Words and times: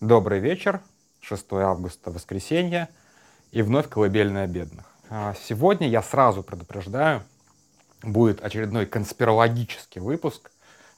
Добрый 0.00 0.38
вечер, 0.38 0.80
6 1.20 1.52
августа, 1.52 2.10
воскресенье, 2.10 2.88
и 3.52 3.60
вновь 3.60 3.86
колыбельная 3.86 4.46
бедных. 4.46 4.86
А, 5.10 5.34
сегодня 5.46 5.90
я 5.90 6.02
сразу 6.02 6.42
предупреждаю, 6.42 7.22
будет 8.02 8.42
очередной 8.42 8.86
конспирологический 8.86 10.00
выпуск, 10.00 10.52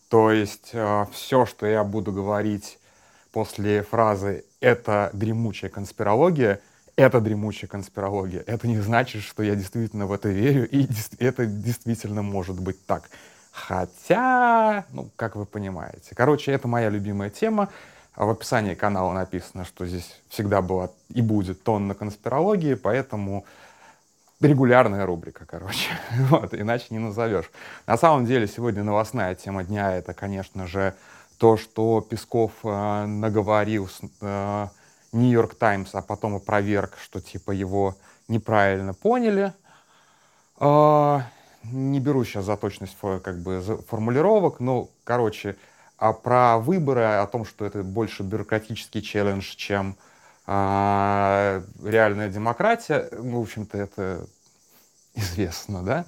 то 0.08 0.30
есть 0.30 0.70
а, 0.74 1.08
все, 1.12 1.46
что 1.46 1.66
я 1.66 1.82
буду 1.82 2.12
говорить 2.12 2.78
после 3.32 3.82
фразы 3.82 4.44
«это 4.60 5.10
дремучая 5.14 5.68
конспирология», 5.68 6.60
это 6.94 7.20
дремучая 7.20 7.68
конспирология. 7.68 8.44
Это 8.46 8.68
не 8.68 8.78
значит, 8.78 9.22
что 9.22 9.42
я 9.42 9.56
действительно 9.56 10.06
в 10.06 10.12
это 10.12 10.28
верю, 10.28 10.68
и 10.70 10.86
это 11.18 11.46
действительно 11.46 12.22
может 12.22 12.60
быть 12.60 12.86
так. 12.86 13.10
Хотя, 13.50 14.84
ну, 14.92 15.10
как 15.16 15.34
вы 15.34 15.44
понимаете. 15.44 16.14
Короче, 16.14 16.52
это 16.52 16.68
моя 16.68 16.88
любимая 16.88 17.30
тема. 17.30 17.68
В 18.14 18.28
описании 18.28 18.74
канала 18.74 19.12
написано, 19.12 19.64
что 19.64 19.86
здесь 19.86 20.20
всегда 20.28 20.60
была 20.60 20.90
и 21.08 21.22
будет 21.22 21.62
тонна 21.62 21.94
конспирологии, 21.94 22.74
поэтому 22.74 23.46
регулярная 24.40 25.06
рубрика, 25.06 25.46
короче. 25.46 25.90
Вот, 26.28 26.52
иначе 26.52 26.86
не 26.90 26.98
назовешь. 26.98 27.50
На 27.86 27.96
самом 27.96 28.26
деле, 28.26 28.46
сегодня 28.46 28.82
новостная 28.82 29.34
тема 29.34 29.64
дня— 29.64 29.92
это, 29.96 30.12
конечно 30.12 30.66
же, 30.66 30.94
то, 31.38 31.56
что 31.56 32.00
Песков 32.00 32.52
э, 32.62 33.06
наговорил 33.06 33.88
э, 34.20 34.68
Нью-Йорк 35.12 35.54
Таймс, 35.54 35.94
а 35.94 36.02
потом 36.02 36.36
опроверг, 36.36 36.96
что 37.02 37.20
типа 37.20 37.50
его 37.50 37.96
неправильно 38.28 38.94
поняли. 38.94 39.52
Э, 40.60 41.20
не 41.64 41.98
беру 41.98 42.24
сейчас 42.24 42.44
за 42.44 42.56
точность 42.56 42.96
как 43.00 43.38
бы 43.38 43.60
формулировок, 43.88 44.60
но, 44.60 44.88
короче, 45.04 45.56
а 46.02 46.12
про 46.12 46.58
выборы, 46.58 47.04
о 47.04 47.26
том, 47.28 47.44
что 47.44 47.64
это 47.64 47.84
больше 47.84 48.24
бюрократический 48.24 49.00
челлендж, 49.00 49.54
чем 49.54 49.96
а, 50.48 51.62
реальная 51.80 52.28
демократия, 52.28 53.08
ну, 53.12 53.38
в 53.38 53.42
общем-то, 53.42 53.78
это 53.78 54.26
известно, 55.14 55.84
да? 55.84 56.04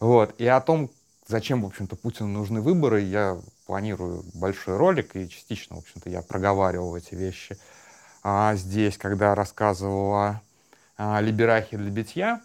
Вот. 0.00 0.38
И 0.38 0.46
о 0.46 0.60
том, 0.60 0.90
зачем, 1.26 1.62
в 1.62 1.66
общем-то, 1.66 1.96
Путину 1.96 2.28
нужны 2.28 2.60
выборы, 2.60 3.00
я 3.00 3.38
планирую 3.66 4.22
большой 4.34 4.76
ролик, 4.76 5.16
и 5.16 5.30
частично, 5.30 5.76
в 5.76 5.78
общем-то, 5.78 6.10
я 6.10 6.20
проговаривал 6.20 6.94
эти 6.94 7.14
вещи 7.14 7.56
а, 8.22 8.54
здесь, 8.54 8.98
когда 8.98 9.34
рассказывал 9.34 10.14
о 10.14 10.42
а, 10.98 11.22
либерахе 11.22 11.78
для 11.78 11.90
битья. 11.90 12.42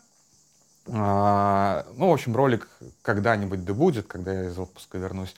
А, 0.88 1.86
ну, 1.98 2.12
в 2.12 2.14
общем, 2.14 2.34
ролик 2.34 2.70
когда-нибудь 3.02 3.66
да 3.66 3.74
будет, 3.74 4.08
когда 4.08 4.32
я 4.32 4.48
из 4.48 4.58
отпуска 4.58 4.98
вернусь. 4.98 5.36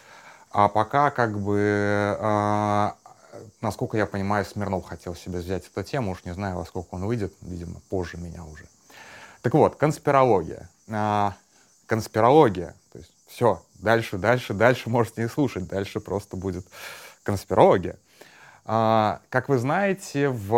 А 0.58 0.70
пока, 0.70 1.12
как 1.12 1.38
бы, 1.38 2.18
э, 2.18 2.92
насколько 3.60 3.98
я 3.98 4.06
понимаю, 4.06 4.46
Смирнов 4.46 4.86
хотел 4.86 5.14
себе 5.14 5.40
взять 5.40 5.68
эту 5.68 5.84
тему, 5.84 6.12
уж 6.12 6.24
не 6.24 6.34
знаю, 6.34 6.56
во 6.56 6.66
сколько 6.66 6.96
он 6.96 7.06
выйдет, 7.06 7.34
видимо, 7.42 7.82
позже 7.90 8.16
меня 8.16 8.42
уже. 8.46 8.66
Так 9.42 9.54
вот, 9.54 9.76
конспирология. 9.76 10.70
Э, 10.88 11.32
конспирология. 11.88 12.74
То 12.94 13.00
есть 13.00 13.12
все, 13.28 13.62
дальше, 13.82 14.18
дальше, 14.18 14.54
дальше 14.54 14.90
можете 14.90 15.24
не 15.24 15.28
слушать, 15.28 15.68
дальше 15.68 16.00
просто 16.00 16.38
будет 16.38 16.66
конспирология. 17.24 17.98
Uh, 18.68 19.20
как 19.30 19.48
вы 19.48 19.60
знаете, 19.60 20.30
в, 20.30 20.52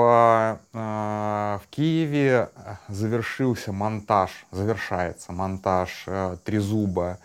uh, 0.74 1.60
в 1.60 1.68
Киеве 1.72 2.50
завершился 2.88 3.74
монтаж, 3.74 4.46
завершается 4.52 5.34
монтаж 5.34 6.06
uh, 6.08 6.38
Трезуба 6.38 7.20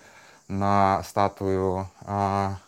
на 0.52 1.02
статую, 1.02 1.88
а, 2.02 2.58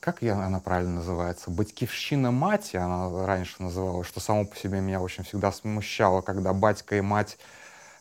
как 0.00 0.22
я, 0.22 0.34
она 0.34 0.58
правильно 0.60 0.96
называется, 0.96 1.50
«Батькивщина 1.50 2.30
мать», 2.30 2.74
она 2.74 3.26
раньше 3.26 3.62
называлась, 3.62 4.06
что 4.06 4.20
само 4.20 4.44
по 4.44 4.56
себе 4.56 4.80
меня 4.80 5.00
очень 5.00 5.24
всегда 5.24 5.52
смущало, 5.52 6.22
когда 6.22 6.52
батька 6.52 6.96
и 6.96 7.00
мать 7.00 7.38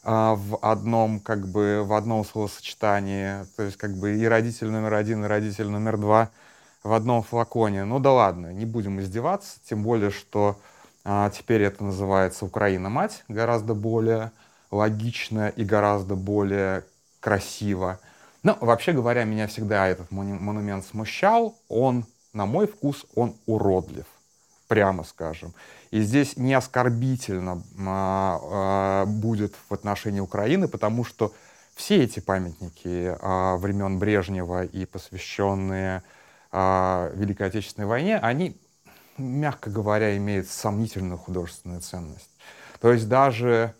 а, 0.03 0.35
в 0.35 0.57
одном, 0.61 1.19
как 1.19 1.47
бы, 1.47 1.83
в 1.83 1.93
одном 1.93 2.25
словосочетании, 2.25 3.45
то 3.57 3.63
есть 3.63 3.77
как 3.77 3.91
бы 3.91 4.15
и 4.15 4.25
родитель 4.25 4.69
номер 4.69 4.93
один, 4.93 5.25
и 5.25 5.27
родитель 5.27 5.67
номер 5.67 5.97
два 5.97 6.29
в 6.83 6.93
одном 6.93 7.23
флаконе. 7.23 7.83
Ну 7.83 7.99
да 7.99 8.11
ладно, 8.11 8.53
не 8.53 8.65
будем 8.65 8.99
издеваться, 8.99 9.59
тем 9.65 9.83
более, 9.83 10.11
что 10.11 10.59
а, 11.03 11.29
теперь 11.29 11.61
это 11.63 11.83
называется 11.83 12.45
«Украина-мать», 12.45 13.23
гораздо 13.27 13.73
более 13.73 14.31
логично 14.71 15.49
и 15.49 15.63
гораздо 15.65 16.15
более 16.15 16.83
красиво. 17.19 17.99
Ну, 18.43 18.57
вообще 18.59 18.91
говоря, 18.91 19.23
меня 19.23 19.47
всегда 19.47 19.87
этот 19.87 20.11
монумент 20.11 20.85
смущал. 20.85 21.57
Он, 21.69 22.05
на 22.33 22.45
мой 22.45 22.67
вкус, 22.67 23.05
он 23.15 23.35
уродлив, 23.45 24.05
прямо 24.67 25.05
скажем. 25.05 25.53
И 25.91 26.01
здесь 26.01 26.35
не 26.35 26.53
оскорбительно 26.53 27.63
а, 27.87 28.39
а, 28.43 29.05
будет 29.05 29.53
в 29.69 29.73
отношении 29.73 30.19
Украины, 30.19 30.67
потому 30.67 31.05
что 31.05 31.31
все 31.73 32.03
эти 32.03 32.19
памятники 32.19 33.15
а, 33.21 33.55
времен 33.55 33.97
Брежнева 33.97 34.65
и 34.65 34.85
посвященные 34.85 36.03
а, 36.51 37.11
Великой 37.15 37.47
Отечественной 37.47 37.87
войне, 37.87 38.17
они, 38.17 38.57
мягко 39.17 39.69
говоря, 39.69 40.17
имеют 40.17 40.49
сомнительную 40.49 41.17
художественную 41.17 41.79
ценность. 41.79 42.29
То 42.81 42.91
есть 42.91 43.07
даже 43.07 43.73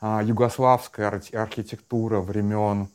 а, 0.00 0.22
югославская 0.22 1.08
архитектура 1.32 2.20
времен 2.20 2.88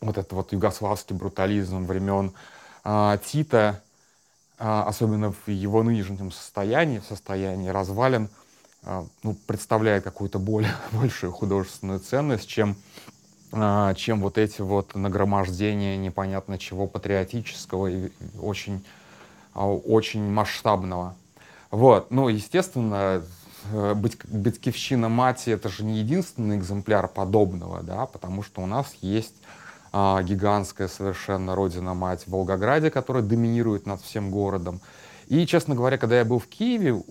вот 0.00 0.16
этот 0.16 0.32
вот 0.32 0.52
югославский 0.52 1.14
брутализм 1.14 1.84
времен 1.84 2.32
а, 2.84 3.18
Тита, 3.18 3.82
а, 4.58 4.84
особенно 4.84 5.32
в 5.32 5.48
его 5.48 5.82
нынешнем 5.82 6.32
состоянии, 6.32 7.00
в 7.00 7.04
состоянии 7.04 7.68
развалин, 7.68 8.30
а, 8.82 9.04
ну, 9.22 9.36
представляет 9.46 10.04
какую-то 10.04 10.38
более, 10.38 10.74
большую 10.92 11.32
художественную 11.32 12.00
ценность, 12.00 12.48
чем, 12.48 12.76
а, 13.52 13.92
чем 13.94 14.20
вот 14.20 14.38
эти 14.38 14.62
вот 14.62 14.94
нагромождения 14.94 15.98
непонятно 15.98 16.58
чего 16.58 16.86
патриотического 16.86 17.88
и 17.88 18.10
очень, 18.40 18.82
а, 19.52 19.66
очень 19.70 20.22
масштабного. 20.30 21.14
Вот, 21.70 22.10
ну, 22.10 22.28
естественно, 22.28 23.22
э, 23.70 23.94
быть, 23.94 24.18
Батькивщина 24.26 25.08
Мати— 25.08 25.50
это 25.50 25.68
же 25.68 25.84
не 25.84 25.98
единственный 25.98 26.56
экземпляр 26.56 27.06
подобного, 27.06 27.82
да, 27.82 28.06
потому 28.06 28.42
что 28.42 28.60
у 28.60 28.66
нас 28.66 28.92
есть 29.02 29.34
а, 29.92 30.22
гигантская 30.22 30.88
совершенно 30.88 31.54
родина-мать 31.54 32.24
в 32.26 32.30
Волгограде, 32.30 32.90
которая 32.90 33.22
доминирует 33.22 33.86
над 33.86 34.00
всем 34.00 34.30
городом. 34.30 34.80
И, 35.26 35.46
честно 35.46 35.74
говоря, 35.74 35.98
когда 35.98 36.18
я 36.18 36.24
был 36.24 36.38
в 36.38 36.46
Киеве, 36.46 37.02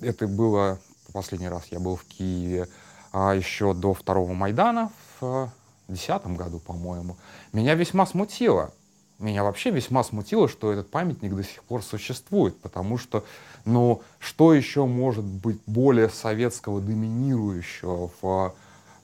это 0.00 0.26
было, 0.26 0.78
последний 1.12 1.48
раз 1.48 1.64
я 1.70 1.80
был 1.80 1.96
в 1.96 2.04
Киеве 2.04 2.68
а, 3.12 3.34
еще 3.34 3.74
до 3.74 3.94
второго 3.94 4.32
Майдана 4.32 4.90
в 5.20 5.50
2010 5.88 6.26
году, 6.36 6.58
по-моему, 6.58 7.16
меня 7.52 7.74
весьма 7.74 8.06
смутило. 8.06 8.72
Меня 9.20 9.44
вообще 9.44 9.70
весьма 9.70 10.02
смутило, 10.02 10.48
что 10.48 10.72
этот 10.72 10.90
памятник 10.90 11.34
до 11.34 11.44
сих 11.44 11.62
пор 11.62 11.84
существует, 11.84 12.60
потому 12.60 12.98
что, 12.98 13.24
ну, 13.64 14.02
что 14.18 14.52
еще 14.52 14.86
может 14.86 15.24
быть 15.24 15.60
более 15.66 16.08
советского 16.08 16.80
доминирующего, 16.80 18.10
в, 18.20 18.54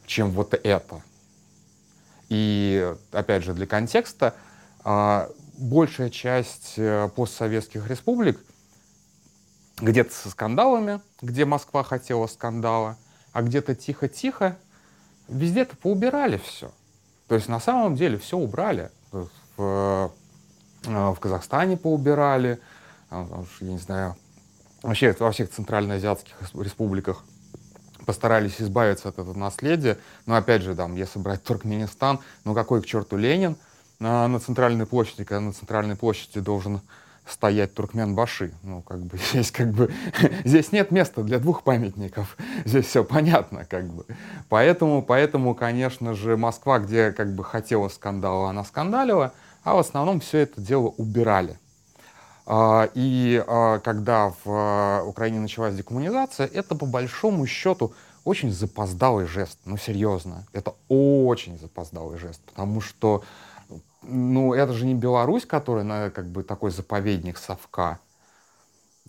чем 0.07 0.33
вот 0.33 0.55
это? 0.55 1.03
И, 2.31 2.95
опять 3.11 3.45
же, 3.45 3.53
для 3.53 3.67
контекста, 3.67 4.35
а, 4.83 5.29
большая 5.59 6.09
часть 6.09 6.75
э, 6.77 7.11
постсоветских 7.15 7.87
республик 7.89 8.41
где-то 9.81 10.13
со 10.13 10.31
скандалами, 10.31 11.01
где 11.21 11.45
Москва 11.45 11.83
хотела 11.83 12.27
скандала, 12.29 12.97
а 13.33 13.43
где-то 13.43 13.75
тихо-тихо, 13.75 14.57
везде-то 15.29 15.77
поубирали 15.77 16.39
все. 16.39 16.71
То 17.29 17.35
есть 17.35 17.49
на 17.49 17.61
самом 17.61 17.95
деле 17.97 18.17
все 18.17 18.39
убрали. 18.39 18.91
В, 19.13 19.29
э, 19.59 20.09
в 20.85 21.17
Казахстане 21.21 21.77
поубирали, 21.77 22.59
а, 23.11 23.45
я 23.61 23.73
не 23.73 23.79
знаю, 23.79 24.17
вообще 24.83 25.15
во 25.19 25.33
всех 25.33 25.51
центральноазиатских 25.51 26.37
республиках 26.55 27.25
постарались 28.11 28.61
избавиться 28.61 29.09
от 29.09 29.21
этого 29.21 29.39
наследия. 29.39 29.97
Но 30.27 30.35
опять 30.35 30.63
же, 30.63 30.75
там, 30.75 30.97
если 30.97 31.21
брать 31.21 31.45
Туркменистан, 31.45 32.19
ну 32.45 32.55
какой 32.55 32.83
к 32.83 32.87
черту 32.87 33.17
Ленин 33.17 33.55
на, 34.01 34.27
на 34.27 34.41
центральной 34.41 34.85
площади, 34.85 35.23
когда 35.23 35.39
на 35.39 35.53
центральной 35.53 35.95
площади 35.95 36.41
должен 36.41 36.81
стоять 37.25 37.73
Туркмен-Баши. 37.73 38.53
Ну, 38.65 38.83
как 38.83 38.99
бы 38.99 39.17
здесь 39.31 39.53
как 39.53 39.69
бы 39.69 39.93
здесь 40.45 40.73
нет 40.73 40.91
места 40.91 41.23
для 41.23 41.39
двух 41.39 41.63
памятников. 41.63 42.37
Здесь 42.65 42.87
все 42.87 43.05
понятно, 43.05 43.65
как 43.65 43.87
бы. 43.87 44.05
Поэтому, 44.49 45.03
поэтому, 45.03 45.55
конечно 45.55 46.15
же, 46.15 46.37
Москва, 46.37 46.81
где 46.81 47.13
как 47.13 47.33
бы 47.33 47.45
хотела 47.45 47.87
скандала, 47.91 48.51
она 48.51 48.65
скандалила, 48.65 49.33
а 49.63 49.77
в 49.77 49.79
основном 49.79 50.19
все 50.19 50.39
это 50.39 50.61
дело 50.61 50.89
убирали. 50.89 51.61
А, 52.47 52.89
и 52.95 53.43
а, 53.47 53.79
когда 53.79 54.31
в 54.31 54.37
а, 54.47 55.03
Украине 55.05 55.41
началась 55.41 55.75
декоммунизация, 55.75 56.47
это 56.47 56.75
по 56.75 56.87
большому 56.87 57.47
счету 57.47 57.93
очень 58.25 58.51
запоздалый 58.51 59.27
жест. 59.27 59.59
Ну, 59.65 59.77
серьезно, 59.77 60.47
это 60.53 60.75
очень 60.89 61.59
запоздалый 61.59 62.19
жест, 62.19 62.41
потому 62.45 62.81
что 62.81 63.23
ну, 64.03 64.55
это 64.55 64.73
же 64.73 64.87
не 64.87 64.95
Беларусь, 64.95 65.47
которая 65.47 66.11
как 66.11 66.27
бы 66.27 66.43
такой 66.43 66.71
заповедник 66.71 67.39
совка. 67.39 67.99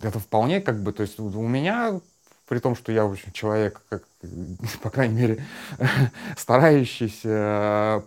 это 0.00 0.18
вполне 0.18 0.60
как 0.60 0.82
бы, 0.82 0.92
то 0.92 1.02
есть 1.02 1.18
у 1.18 1.28
меня, 1.46 2.00
при 2.46 2.58
том, 2.58 2.76
что 2.76 2.92
я, 2.92 3.06
в 3.06 3.12
общем, 3.12 3.32
человек, 3.32 3.80
как, 3.88 4.04
по 4.82 4.90
крайней 4.90 5.14
мере, 5.14 5.44
старающийся 6.36 7.28
э, 7.28 8.02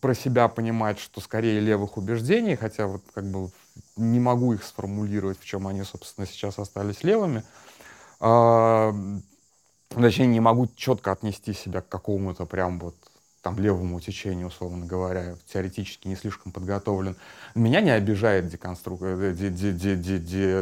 про 0.00 0.14
себя 0.14 0.48
понимать, 0.48 0.98
что 0.98 1.20
скорее 1.20 1.60
левых 1.60 1.96
убеждений, 1.98 2.56
хотя 2.56 2.86
вот 2.86 3.02
как 3.12 3.24
бы 3.24 3.50
не 3.96 4.20
могу 4.20 4.54
их 4.54 4.64
сформулировать, 4.64 5.38
в 5.40 5.44
чем 5.44 5.66
они, 5.66 5.82
собственно, 5.84 6.26
сейчас 6.26 6.58
остались 6.58 7.04
левыми, 7.04 7.42
а, 8.20 8.94
точнее, 9.90 10.26
не 10.26 10.40
могу 10.40 10.68
четко 10.76 11.12
отнести 11.12 11.52
себя 11.52 11.80
к 11.80 11.88
какому-то 11.88 12.46
прям 12.46 12.78
вот 12.78 12.94
там 13.42 13.58
левому 13.58 14.00
течению, 14.00 14.48
условно 14.48 14.86
говоря, 14.86 15.36
теоретически 15.52 16.08
не 16.08 16.16
слишком 16.16 16.52
подготовлен. 16.52 17.16
Меня 17.54 17.80
не 17.80 17.90
обижает 17.90 18.54
э, 18.54 18.58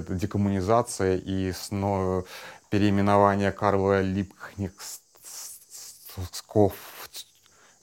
декоммунизация 0.09 1.17
и 1.17 1.53
переименование 2.71 3.51
Карла 3.51 4.03
Липкнигсков, 4.03 6.75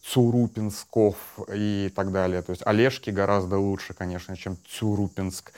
Цурупинсков 0.06 1.16
и 1.54 1.92
так 1.96 2.12
далее. 2.12 2.42
То 2.42 2.52
есть 2.52 2.62
Олежки 2.66 3.10
гораздо 3.10 3.58
лучше, 3.58 3.94
конечно, 3.94 4.38
чем 4.38 4.58
Цурупинск, 4.68 5.52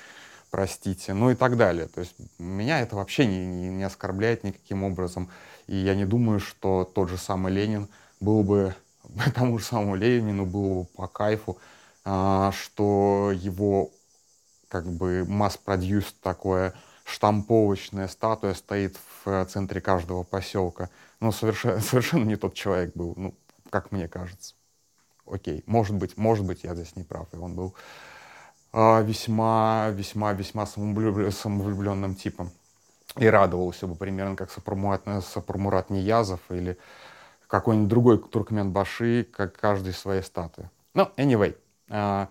простите, 0.50 1.14
ну 1.14 1.32
и 1.32 1.36
так 1.36 1.58
далее. 1.58 1.88
То 1.88 2.02
есть 2.02 2.16
меня 2.40 2.80
это 2.80 2.96
вообще 2.96 3.26
не, 3.26 3.46
не, 3.46 3.70
не 3.70 3.84
оскорбляет 3.84 4.44
никаким 4.44 4.84
образом. 4.84 5.30
И 5.68 5.76
я 5.76 5.96
не 5.96 6.06
думаю, 6.06 6.40
что 6.40 6.90
тот 6.96 7.10
же 7.10 7.18
самый 7.18 7.52
Ленин 7.52 7.90
был 8.20 8.44
бы 8.44 8.74
тому 9.36 9.60
же 9.60 9.66
самому 9.66 9.96
Ленину 9.96 10.46
было 10.46 10.84
по 10.96 11.08
кайфу, 11.08 11.58
а, 12.06 12.52
что 12.52 13.32
его 13.34 13.92
как 14.70 14.86
бы 14.86 15.26
масс-продюс 15.28 16.16
такое 16.22 16.74
штамповочная 17.06 18.08
статуя 18.08 18.54
стоит 18.54 18.98
в 19.24 19.46
центре 19.46 19.82
каждого 19.82 20.24
поселка. 20.24 20.90
Ну, 21.20 21.32
совершенно, 21.32 21.80
совершенно 21.82 22.24
не 22.24 22.36
тот 22.36 22.54
человек 22.54 22.92
был, 22.96 23.14
ну, 23.18 23.34
как 23.70 23.92
мне 23.92 24.08
кажется. 24.08 24.56
Окей, 25.26 25.64
может 25.66 25.96
быть, 25.96 26.18
может 26.18 26.46
быть, 26.46 26.64
я 26.64 26.74
здесь 26.76 26.96
не 26.96 27.04
прав, 27.04 27.28
и 27.34 27.38
он 27.38 27.56
был 27.56 27.76
а, 28.72 29.02
весьма, 29.02 29.90
весьма, 29.92 30.34
весьма 30.34 30.66
самовлюбленным 30.66 32.16
типом. 32.16 32.52
И 33.16 33.26
радовался 33.28 33.88
бы 33.88 33.96
примерно 33.96 34.36
как 34.36 34.52
Сапурмурат, 34.52 35.04
Сапурмурат 35.24 35.90
Ниязов 35.90 36.40
или 36.50 36.78
какой-нибудь 37.48 37.90
другой 37.90 38.18
туркмен-баши, 38.20 39.24
как 39.24 39.58
каждый 39.58 39.94
своей 39.94 40.22
статуи. 40.22 40.70
Ну, 40.94 41.10
anyway, 41.18 41.56
а, 41.90 42.30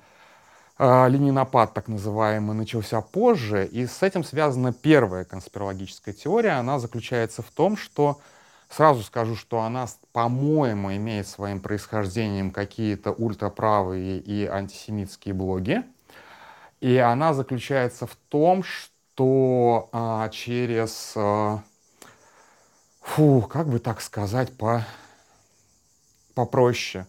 а, 0.78 1.08
ленинопад, 1.08 1.72
так 1.72 1.88
называемый, 1.88 2.54
начался 2.54 3.00
позже, 3.00 3.66
и 3.66 3.86
с 3.86 4.02
этим 4.02 4.22
связана 4.22 4.72
первая 4.72 5.24
конспирологическая 5.24 6.14
теория. 6.14 6.52
Она 6.52 6.78
заключается 6.78 7.42
в 7.42 7.50
том, 7.50 7.76
что, 7.76 8.20
сразу 8.68 9.02
скажу, 9.02 9.36
что 9.36 9.60
она, 9.60 9.86
по-моему, 10.12 10.94
имеет 10.94 11.26
своим 11.26 11.60
происхождением 11.60 12.50
какие-то 12.50 13.12
ультраправые 13.12 14.18
и 14.18 14.46
антисемитские 14.46 15.34
блоги. 15.34 15.82
И 16.80 16.96
она 16.96 17.34
заключается 17.34 18.06
в 18.06 18.16
том, 18.28 18.62
что 18.62 19.88
а, 19.92 20.28
через... 20.28 21.12
А, 21.16 21.62
фу, 23.00 23.42
как 23.42 23.68
бы 23.68 23.78
так 23.78 24.00
сказать 24.00 24.56
по 24.56 24.84
попроще. 26.34 27.06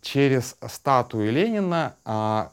Через 0.00 0.56
статую 0.66 1.30
Ленина 1.32 1.94
а, 2.04 2.52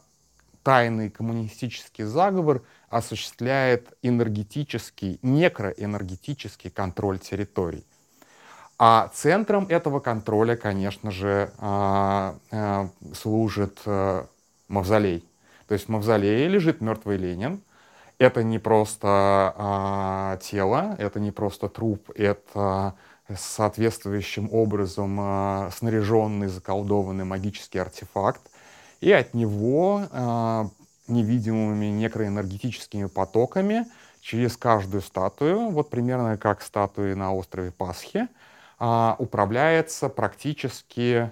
тайный 0.64 1.10
коммунистический 1.10 2.04
заговор 2.04 2.62
осуществляет 2.90 3.94
энергетический, 4.02 5.18
некроэнергетический 5.22 6.70
контроль 6.70 7.20
территорий. 7.20 7.86
А 8.86 9.10
центром 9.14 9.66
этого 9.70 10.02
контроля, 10.02 10.58
конечно 10.58 11.10
же, 11.10 11.54
а, 11.58 12.36
а, 12.52 12.90
служит 13.14 13.80
а, 13.86 14.26
мавзолей. 14.68 15.24
То 15.70 15.74
есть 15.74 15.86
в 15.86 15.90
мавзолее 15.90 16.50
лежит 16.50 16.82
мертвый 16.82 17.16
Ленин. 17.16 17.62
Это 18.18 18.44
не 18.44 18.60
просто 18.60 19.08
а, 19.56 20.38
тело, 20.42 20.98
это 21.00 21.22
не 21.22 21.32
просто 21.32 21.70
труп, 21.70 22.10
это 22.14 22.94
соответствующим 23.34 24.50
образом 24.52 25.18
э, 25.18 25.70
снаряженный, 25.74 26.48
заколдованный 26.48 27.24
магический 27.24 27.80
артефакт, 27.80 28.42
и 29.00 29.14
от 29.14 29.34
него 29.34 30.04
э, 30.12 30.64
невидимыми 31.08 31.86
некроэнергетическими 31.86 33.06
потоками 33.06 33.86
через 34.20 34.58
каждую 34.58 35.02
статую, 35.02 35.70
вот 35.70 35.90
примерно 35.90 36.38
как 36.38 36.62
статуи 36.62 37.14
на 37.14 37.34
острове 37.34 37.72
Пасхи, 37.72 38.28
э, 38.84 39.16
управляется 39.18 40.10
практически 40.10 41.32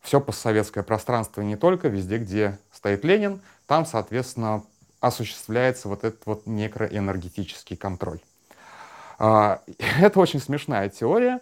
все 0.00 0.20
постсоветское 0.20 0.82
пространство, 0.82 1.42
не 1.42 1.56
только 1.56 1.88
везде, 1.88 2.18
где 2.18 2.58
стоит 2.72 3.04
Ленин, 3.04 3.40
там, 3.66 3.86
соответственно, 3.86 4.64
осуществляется 5.00 5.88
вот 5.88 6.04
этот 6.04 6.24
вот 6.26 6.46
некроэнергетический 6.46 7.76
контроль. 7.76 8.20
А, 9.18 9.60
это 10.00 10.18
очень 10.18 10.40
смешная 10.40 10.88
теория. 10.88 11.40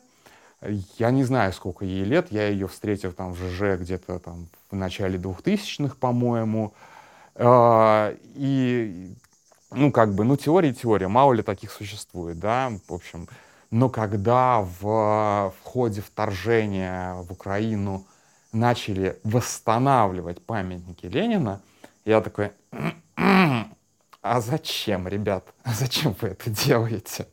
Я 0.99 1.11
не 1.11 1.25
знаю, 1.25 1.53
сколько 1.53 1.85
ей 1.85 2.05
лет. 2.05 2.33
Я 2.33 2.49
ее 2.49 2.67
встретил 2.67 3.12
там 3.12 3.33
в 3.33 3.39
ЖЖ 3.39 3.79
где-то 3.79 4.19
там 4.19 4.49
в 4.71 4.77
начале 4.77 5.19
2000-х, 5.19 5.94
по-моему. 6.01 6.75
А, 7.37 8.15
и, 8.35 9.15
ну, 9.71 9.93
как 9.93 10.15
бы, 10.15 10.25
ну, 10.25 10.37
теория 10.37 10.75
теория. 10.75 11.09
Мало 11.09 11.33
ли 11.33 11.43
таких 11.43 11.71
существует, 11.71 12.39
да, 12.39 12.73
в 12.89 12.93
общем. 12.93 13.29
Но 13.70 13.88
когда 13.91 14.61
в, 14.61 14.82
в 14.82 15.55
ходе 15.62 16.00
вторжения 16.00 17.15
в 17.15 17.32
Украину 17.32 18.06
начали 18.53 19.19
восстанавливать 19.25 20.44
памятники 20.44 21.06
Ленина, 21.06 21.61
я 22.05 22.20
такой, 22.23 22.53
а 24.23 24.41
зачем, 24.41 25.06
ребят, 25.06 25.53
а 25.65 25.73
зачем 25.75 26.17
вы 26.20 26.29
это 26.29 26.50
делаете? 26.50 27.26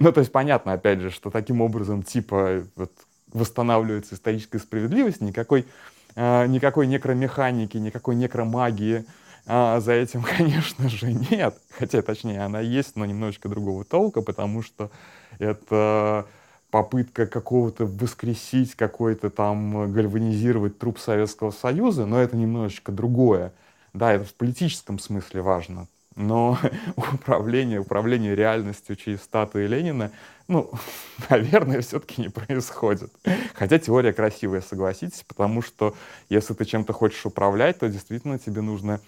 Ну, 0.00 0.12
то 0.12 0.20
есть 0.20 0.32
понятно, 0.32 0.72
опять 0.72 1.00
же, 1.00 1.10
что 1.10 1.30
таким 1.30 1.60
образом, 1.60 2.02
типа, 2.02 2.64
вот, 2.76 2.92
восстанавливается 3.32 4.14
историческая 4.14 4.58
справедливость, 4.58 5.20
никакой, 5.20 5.66
э, 6.14 6.46
никакой 6.46 6.86
некромеханики, 6.86 7.76
никакой 7.76 8.14
некромагии 8.16 9.04
э, 9.46 9.80
за 9.80 9.92
этим, 9.92 10.22
конечно 10.38 10.88
же, 10.88 11.12
нет. 11.12 11.56
Хотя, 11.70 12.02
точнее, 12.02 12.42
она 12.42 12.60
есть, 12.60 12.96
но 12.96 13.06
немножечко 13.06 13.48
другого 13.48 13.84
толка, 13.84 14.22
потому 14.22 14.62
что 14.62 14.90
это 15.38 16.26
попытка 16.70 17.26
какого-то 17.26 17.86
воскресить, 17.86 18.74
какой-то 18.74 19.30
там 19.30 19.92
гальванизировать 19.92 20.78
труп 20.78 20.98
Советского 20.98 21.52
Союза, 21.52 22.04
но 22.06 22.20
это 22.20 22.36
немножечко 22.36 22.90
другое. 22.90 23.52
Да, 23.92 24.12
это 24.12 24.24
в 24.24 24.34
политическом 24.34 24.98
смысле 24.98 25.40
важно 25.42 25.86
но 26.16 26.58
управление, 26.96 27.80
управление 27.80 28.34
реальностью 28.34 28.96
через 28.96 29.22
статуи 29.22 29.66
Ленина, 29.66 30.10
ну, 30.48 30.70
наверное, 31.30 31.80
все-таки 31.80 32.22
не 32.22 32.28
происходит. 32.28 33.12
Хотя 33.54 33.78
теория 33.78 34.12
красивая, 34.12 34.60
согласитесь, 34.60 35.24
потому 35.26 35.62
что 35.62 35.94
если 36.28 36.54
ты 36.54 36.64
чем-то 36.64 36.92
хочешь 36.92 37.24
управлять, 37.26 37.78
то 37.78 37.88
действительно 37.88 38.38
тебе 38.38 38.60
нужно, 38.60 39.00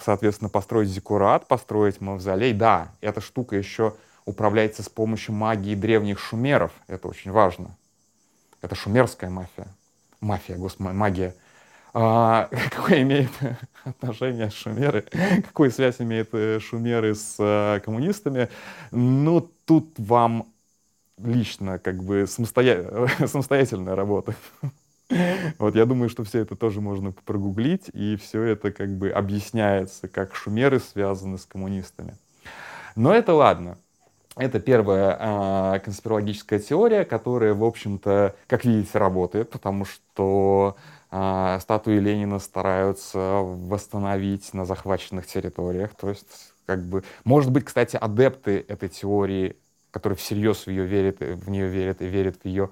соответственно, 0.00 0.48
построить 0.48 0.88
зиккурат, 0.88 1.46
построить 1.46 2.00
мавзолей. 2.00 2.52
Да, 2.52 2.92
эта 3.00 3.20
штука 3.20 3.56
еще 3.56 3.94
управляется 4.24 4.82
с 4.82 4.88
помощью 4.88 5.34
магии 5.34 5.74
древних 5.74 6.18
шумеров. 6.18 6.72
Это 6.86 7.08
очень 7.08 7.30
важно. 7.30 7.76
Это 8.62 8.74
шумерская 8.74 9.28
мафия. 9.28 9.66
Мафия, 10.20 10.56
господи, 10.56 10.92
магия 10.92 11.34
а, 11.94 12.48
какое 12.70 13.02
имеет 13.02 13.30
отношение 13.84 14.50
шумеры, 14.50 15.04
какую 15.46 15.70
связь 15.70 16.00
имеют 16.00 16.30
э, 16.32 16.58
шумеры 16.58 17.14
с 17.14 17.36
а, 17.38 17.78
коммунистами, 17.80 18.48
ну, 18.90 19.40
тут 19.64 19.94
вам 19.98 20.52
лично 21.18 21.78
как 21.78 22.02
бы 22.02 22.26
самостоя... 22.26 23.08
самостоятельная 23.26 23.94
работа. 23.94 24.34
Вот 25.58 25.76
я 25.76 25.84
думаю, 25.86 26.08
что 26.08 26.24
все 26.24 26.40
это 26.40 26.56
тоже 26.56 26.80
можно 26.80 27.12
прогуглить, 27.12 27.90
и 27.92 28.16
все 28.16 28.42
это 28.42 28.72
как 28.72 28.96
бы 28.96 29.10
объясняется, 29.10 30.08
как 30.08 30.34
шумеры 30.34 30.80
связаны 30.80 31.38
с 31.38 31.46
коммунистами. 31.46 32.16
Но 32.96 33.12
это 33.14 33.34
ладно. 33.34 33.78
Это 34.36 34.58
первая 34.58 35.76
э, 35.76 35.80
конспирологическая 35.80 36.58
теория, 36.58 37.04
которая, 37.04 37.54
в 37.54 37.62
общем-то, 37.62 38.34
как 38.48 38.64
видите, 38.64 38.98
работает, 38.98 39.50
потому 39.50 39.84
что 39.84 40.76
э, 40.76 40.80
статуи 41.60 41.98
Ленина 41.98 42.38
стараются 42.38 43.18
восстановить 43.18 44.52
на 44.52 44.64
захваченных 44.64 45.26
территориях. 45.26 45.94
То 45.94 46.08
есть, 46.08 46.52
как 46.66 46.82
бы, 46.82 47.04
может 47.24 47.52
быть, 47.52 47.64
кстати, 47.64 47.96
адепты 47.96 48.64
этой 48.66 48.88
теории, 48.88 49.56
которые 49.90 50.16
всерьез 50.16 50.66
в, 50.66 50.68
ее 50.68 50.84
верят, 50.84 51.20
в 51.20 51.48
нее 51.50 51.68
верят 51.68 52.02
и 52.02 52.06
верят 52.06 52.36
в 52.42 52.46
ее, 52.46 52.70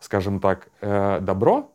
скажем 0.00 0.38
так, 0.38 0.68
э, 0.80 1.18
добро, 1.20 1.72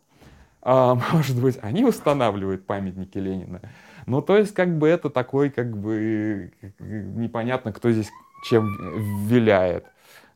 э, 0.62 0.94
может 1.12 1.42
быть, 1.42 1.58
они 1.62 1.84
устанавливают 1.84 2.66
памятники 2.66 3.18
Ленина. 3.18 3.62
Ну, 4.06 4.22
то 4.22 4.38
есть, 4.38 4.54
как 4.54 4.78
бы 4.78 4.88
это 4.88 5.10
такой, 5.10 5.50
как 5.50 5.76
бы, 5.76 6.54
непонятно, 6.80 7.74
кто 7.74 7.92
здесь 7.92 8.10
чем 8.44 9.28
виляет. 9.28 9.86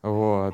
Вот. 0.02 0.54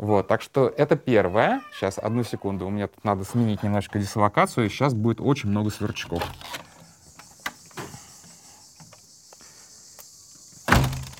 Вот, 0.00 0.28
так 0.28 0.40
что 0.40 0.66
это 0.66 0.96
первое. 0.96 1.60
Сейчас, 1.74 1.98
одну 1.98 2.24
секунду, 2.24 2.66
у 2.66 2.70
меня 2.70 2.88
тут 2.88 3.04
надо 3.04 3.22
сменить 3.24 3.62
немножко 3.62 3.98
дислокацию, 3.98 4.70
сейчас 4.70 4.94
будет 4.94 5.20
очень 5.20 5.50
много 5.50 5.68
сверчков. 5.68 6.22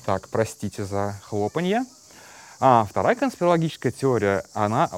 Так, 0.03 0.27
простите 0.29 0.83
за 0.83 1.13
хлопанье. 1.21 1.85
А 2.59 2.87
вторая 2.89 3.13
конспирологическая 3.13 3.91
теория, 3.91 4.43
она 4.55 4.89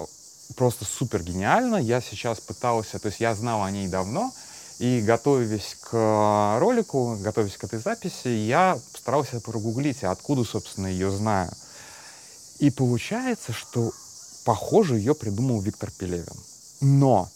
просто 0.55 0.85
супер 0.85 1.21
гениальна. 1.21 1.75
Я 1.75 1.99
сейчас 1.99 2.39
пытался, 2.39 2.99
то 2.99 3.09
есть 3.09 3.19
я 3.19 3.35
знал 3.35 3.63
о 3.63 3.69
ней 3.69 3.89
давно, 3.89 4.31
и 4.79 5.01
готовясь 5.01 5.75
к 5.81 6.57
ролику, 6.61 7.17
готовясь 7.19 7.57
к 7.57 7.65
этой 7.65 7.79
записи, 7.79 8.29
я 8.29 8.79
старался 8.95 9.41
прогуглить, 9.41 10.05
откуда, 10.05 10.45
собственно, 10.45 10.87
ее 10.87 11.11
знаю. 11.11 11.51
И 12.59 12.69
получается, 12.69 13.51
что, 13.51 13.91
похоже, 14.45 14.97
ее 14.97 15.15
придумал 15.15 15.61
Виктор 15.61 15.91
Пелевин. 15.91 16.37
Но, 16.81 17.29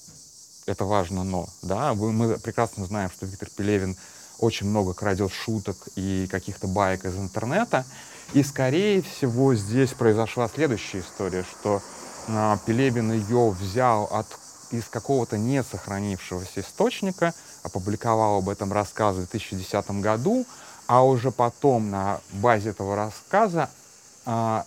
это 0.65 0.85
важно 0.85 1.23
но, 1.23 1.47
да, 1.61 1.93
мы 1.93 2.37
прекрасно 2.37 2.85
знаем, 2.85 3.09
что 3.09 3.25
Виктор 3.25 3.49
Пелевин 3.49 3.95
очень 4.39 4.67
много 4.67 4.93
крадет 4.93 5.31
шуток 5.31 5.77
и 5.95 6.27
каких-то 6.29 6.67
баек 6.67 7.05
из 7.05 7.17
интернета. 7.17 7.85
И, 8.33 8.43
скорее 8.43 9.01
всего, 9.01 9.55
здесь 9.55 9.91
произошла 9.91 10.49
следующая 10.49 10.99
история, 10.99 11.43
что 11.43 11.81
а, 12.27 12.57
Пелевин 12.65 13.11
ее 13.13 13.49
взял 13.49 14.03
от, 14.11 14.27
из 14.71 14.83
какого-то 14.85 15.37
не 15.37 15.63
сохранившегося 15.63 16.59
источника, 16.59 17.33
опубликовал 17.63 18.39
об 18.39 18.49
этом 18.49 18.73
рассказе 18.73 19.21
в 19.21 19.29
2010 19.29 19.91
году, 20.01 20.45
а 20.87 21.05
уже 21.05 21.31
потом 21.31 21.89
на 21.89 22.19
базе 22.33 22.69
этого 22.71 22.95
рассказа 22.95 23.69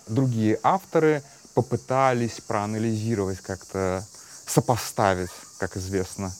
другие 0.07 0.59
авторы 0.63 1.23
попытались 1.53 2.41
проанализировать 2.41 3.39
как-то, 3.39 4.05
сопоставить, 4.45 5.29
как 5.57 5.77
известно, 5.77 6.33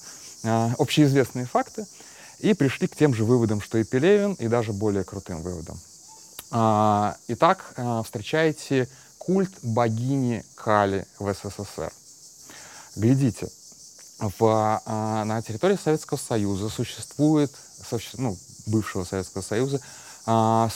а, 0.44 0.74
общеизвестные 0.78 1.46
факты 1.46 1.86
и 2.40 2.54
пришли 2.54 2.88
к 2.88 2.96
тем 2.96 3.14
же 3.14 3.26
выводам, 3.26 3.62
что 3.62 3.78
и 3.78 3.84
Пелевин, 3.84 4.34
и 4.34 4.48
даже 4.48 4.74
более 4.74 5.04
крутым 5.04 5.42
выводам. 5.42 5.80
А, 6.50 7.16
итак, 7.28 7.74
а, 7.78 8.04
встречаете 8.04 8.90
культ 9.18 9.52
богини 9.62 10.44
Кали 10.56 11.06
в 11.20 11.32
СССР. 11.34 11.94
Глядите, 12.96 13.48
в, 14.20 14.82
а, 14.86 15.24
на 15.26 15.42
территории 15.42 15.78
Советского 15.82 16.18
Союза 16.18 16.70
существует, 16.70 17.52
ну, 18.18 18.38
бывшего 18.66 19.04
Советского 19.04 19.42
Союза, 19.42 19.82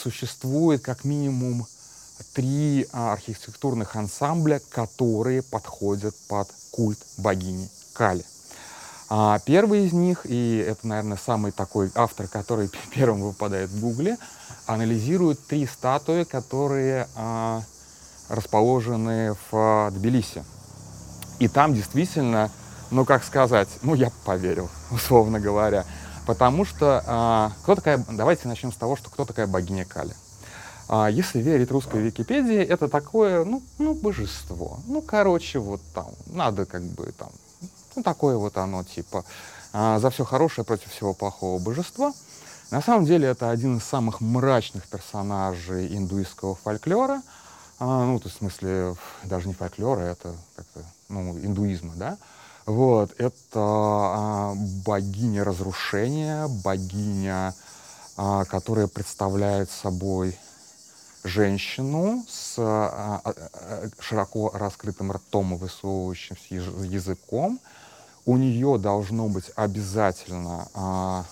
существует 0.02 0.82
как 0.82 1.04
минимум 1.04 1.68
три 2.34 2.86
архитектурных 2.92 3.96
ансамбля, 3.96 4.60
которые 4.70 5.42
подходят 5.42 6.14
под 6.28 6.48
культ 6.70 6.98
богини 7.18 7.68
Кали. 7.92 8.24
А 9.08 9.38
первый 9.44 9.86
из 9.86 9.92
них, 9.92 10.22
и 10.24 10.56
это, 10.66 10.86
наверное, 10.86 11.16
самый 11.16 11.52
такой 11.52 11.90
автор, 11.94 12.26
который 12.26 12.70
первым 12.94 13.22
выпадает 13.22 13.70
в 13.70 13.80
Гугле, 13.80 14.18
анализирует 14.66 15.44
три 15.46 15.66
статуи, 15.66 16.24
которые 16.24 17.08
а, 17.14 17.62
расположены 18.28 19.34
в 19.34 19.38
а, 19.52 19.90
Тбилиси. 19.90 20.44
И 21.38 21.48
там 21.48 21.74
действительно, 21.74 22.50
ну 22.90 23.04
как 23.04 23.22
сказать, 23.24 23.68
ну 23.82 23.94
я 23.94 24.10
поверил, 24.24 24.68
условно 24.90 25.38
говоря. 25.38 25.84
Потому 26.26 26.64
что 26.64 27.04
а, 27.06 27.52
кто 27.62 27.76
такая, 27.76 28.04
давайте 28.10 28.48
начнем 28.48 28.72
с 28.72 28.76
того, 28.76 28.96
что 28.96 29.10
кто 29.10 29.24
такая 29.24 29.46
богиня 29.46 29.84
Кали. 29.84 30.14
А, 30.88 31.08
если 31.08 31.40
верить 31.40 31.70
русской 31.70 32.00
Википедии, 32.00 32.58
это 32.58 32.88
такое, 32.88 33.44
ну, 33.44 33.62
ну, 33.78 33.94
божество. 33.94 34.78
Ну, 34.86 35.02
короче, 35.02 35.58
вот 35.58 35.80
там, 35.94 36.10
надо 36.26 36.64
как 36.64 36.82
бы 36.82 37.12
там 37.12 37.30
ну, 37.96 38.02
такое 38.02 38.36
вот 38.36 38.56
оно, 38.58 38.84
типа, 38.84 39.24
а, 39.72 39.98
за 39.98 40.10
все 40.10 40.24
хорошее 40.24 40.64
против 40.64 40.92
всего 40.92 41.14
плохого 41.14 41.58
божества. 41.58 42.12
На 42.70 42.82
самом 42.82 43.06
деле 43.06 43.28
это 43.28 43.50
один 43.50 43.78
из 43.78 43.84
самых 43.84 44.20
мрачных 44.20 44.86
персонажей 44.88 45.96
индуистского 45.96 46.54
фольклора. 46.54 47.22
А, 47.78 48.04
ну, 48.04 48.18
то 48.18 48.26
есть, 48.26 48.36
в 48.36 48.38
смысле, 48.40 48.96
даже 49.24 49.48
не 49.48 49.54
фольклора, 49.54 50.00
это 50.00 50.34
как-то, 50.54 50.80
ну, 51.08 51.38
индуизма, 51.38 51.92
да. 51.96 52.18
Вот, 52.66 53.14
это 53.18 53.60
а, 53.60 54.54
богиня 54.84 55.44
разрушения, 55.44 56.48
богиня, 56.48 57.54
а, 58.16 58.44
которая 58.44 58.88
представляет 58.88 59.70
собой 59.70 60.36
женщину 61.26 62.24
с 62.28 62.54
а, 62.58 63.20
а, 63.24 63.32
а 63.34 63.88
широко 63.98 64.50
раскрытым 64.54 65.12
ртом 65.12 65.54
и 65.54 65.58
высовывающимся 65.58 66.54
языком, 66.54 67.60
у 68.24 68.36
нее 68.36 68.78
должно 68.78 69.28
быть 69.28 69.50
обязательно 69.54 71.26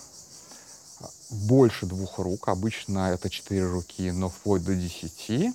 больше 1.31 1.87
двух 1.87 2.19
рук. 2.19 2.49
Обычно 2.49 3.13
это 3.13 3.31
четыре 3.31 3.67
руки, 3.67 4.11
но 4.13 4.29
вплоть 4.29 4.65
до 4.65 4.75
десяти. 4.75 5.53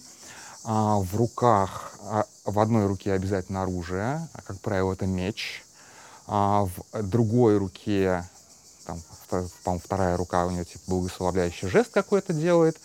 В 0.65 1.07
руках, 1.15 1.93
в 2.43 2.59
одной 2.59 2.87
руке 2.87 3.13
обязательно 3.13 3.61
оружие, 3.61 4.27
как 4.45 4.59
правило, 4.59 4.91
это 4.91 5.05
меч. 5.05 5.63
В 6.27 6.69
другой 6.93 7.57
руке, 7.57 8.27
там, 8.85 9.01
по-моему, 9.63 9.81
вторая 9.83 10.17
рука 10.17 10.45
у 10.45 10.51
нее 10.51 10.65
типа 10.65 10.83
благословляющий 10.87 11.69
жест 11.69 11.91
какой-то 11.91 12.33
делает. 12.33 12.77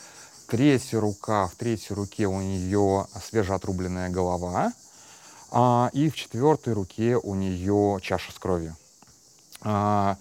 Третья 0.46 1.00
рука, 1.00 1.46
в 1.48 1.54
третьей 1.54 1.96
руке 1.96 2.26
у 2.26 2.40
нее 2.40 3.06
свежеотрубленная 3.28 4.10
голова 4.10 4.72
а, 5.50 5.88
и 5.92 6.10
в 6.10 6.16
четвертой 6.16 6.74
руке 6.74 7.16
у 7.16 7.34
нее 7.34 7.98
чаша 8.02 8.30
с 8.30 8.38
кровью. 8.38 8.76
А, 9.62 10.16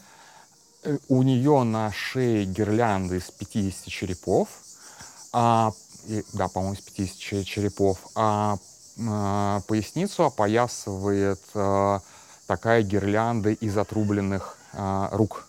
э, 0.84 0.98
у 1.10 1.24
нее 1.24 1.64
на 1.64 1.92
шее 1.92 2.46
гирлянды 2.46 3.18
из 3.18 3.32
50 3.32 3.88
черепов, 3.88 4.48
а, 5.34 5.74
и, 6.06 6.24
да, 6.34 6.48
по-моему, 6.48 6.76
из 6.76 6.82
50 6.82 7.46
черепов, 7.46 7.98
а, 8.16 8.58
а 9.06 9.62
поясницу 9.68 10.24
опоясывает 10.24 11.42
а, 11.54 12.00
такая 12.48 12.82
гирлянда 12.82 13.52
из 13.52 13.78
отрубленных 13.78 14.58
а, 14.74 15.10
рук. 15.12 15.48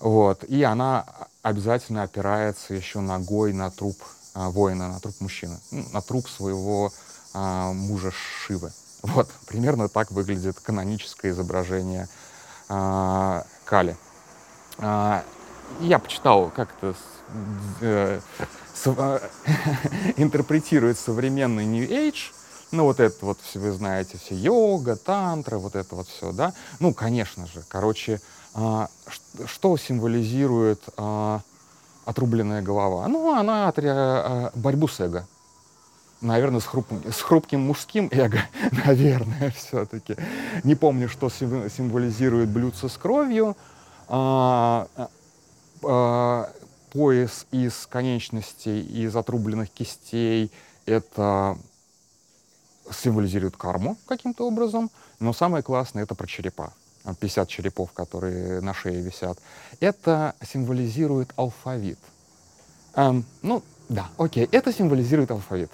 Вот. 0.00 0.44
И 0.44 0.62
она 0.62 1.06
обязательно 1.48 2.02
опирается 2.02 2.74
еще 2.74 3.00
ногой 3.00 3.52
на 3.52 3.70
труп 3.70 3.96
а, 4.34 4.50
воина, 4.50 4.88
на 4.88 5.00
труп 5.00 5.14
мужчины, 5.20 5.58
на 5.70 6.00
труп 6.00 6.28
своего 6.28 6.92
а, 7.34 7.72
мужа 7.72 8.10
Шивы. 8.10 8.72
Вот, 9.00 9.30
примерно 9.46 9.88
так 9.88 10.10
выглядит 10.10 10.58
каноническое 10.58 11.30
изображение 11.30 12.08
а, 12.68 13.44
Кали. 13.64 13.96
Я 15.80 15.98
почитал, 15.98 16.50
как 16.50 16.70
это 16.80 16.94
э, 17.82 18.20
э, 18.84 19.18
интерпретирует 20.16 20.98
современный 20.98 21.66
New 21.66 21.88
Age. 21.88 22.32
Ну, 22.72 22.84
вот 22.84 23.00
это 23.00 23.24
вот, 23.24 23.38
все 23.42 23.58
вы 23.58 23.72
знаете, 23.72 24.18
все 24.18 24.34
йога, 24.34 24.96
тантра, 24.96 25.58
вот 25.58 25.76
это 25.76 25.94
вот 25.94 26.08
все, 26.08 26.32
да. 26.32 26.52
Ну, 26.80 26.92
конечно 26.92 27.46
же, 27.46 27.62
короче, 27.68 28.20
что 29.46 29.76
символизирует 29.76 30.82
а, 30.96 31.40
отрубленная 32.04 32.62
голова? 32.62 33.06
Ну, 33.08 33.32
она 33.32 33.68
отря... 33.68 33.92
А, 33.94 34.50
борьбу 34.54 34.88
с 34.88 35.00
эго 35.00 35.26
наверное, 36.20 36.60
с 36.60 36.64
хрупким, 36.64 37.12
с 37.12 37.20
хрупким 37.20 37.60
мужским 37.60 38.08
эго, 38.10 38.40
наверное, 38.86 39.50
все-таки. 39.56 40.16
Не 40.64 40.74
помню, 40.74 41.08
что 41.08 41.28
символизирует 41.28 42.48
блюдце 42.48 42.88
с 42.88 42.96
кровью. 42.96 43.56
А, 44.08 44.88
а, 45.82 46.50
пояс 46.90 47.46
из 47.50 47.86
конечностей, 47.86 48.80
из 48.80 49.14
отрубленных 49.14 49.70
кистей, 49.70 50.50
это 50.86 51.58
символизирует 52.90 53.56
карму 53.56 53.96
каким-то 54.06 54.46
образом. 54.46 54.90
Но 55.20 55.32
самое 55.32 55.62
классное— 55.62 56.02
это 56.04 56.14
про 56.14 56.26
черепа. 56.26 56.72
50 57.14 57.48
черепов, 57.48 57.92
которые 57.92 58.60
на 58.60 58.74
шее 58.74 59.00
висят. 59.00 59.38
Это 59.80 60.34
символизирует 60.44 61.32
алфавит. 61.36 61.98
Эм, 62.94 63.24
ну, 63.42 63.62
да, 63.88 64.08
окей, 64.18 64.48
это 64.50 64.72
символизирует 64.72 65.30
алфавит. 65.30 65.70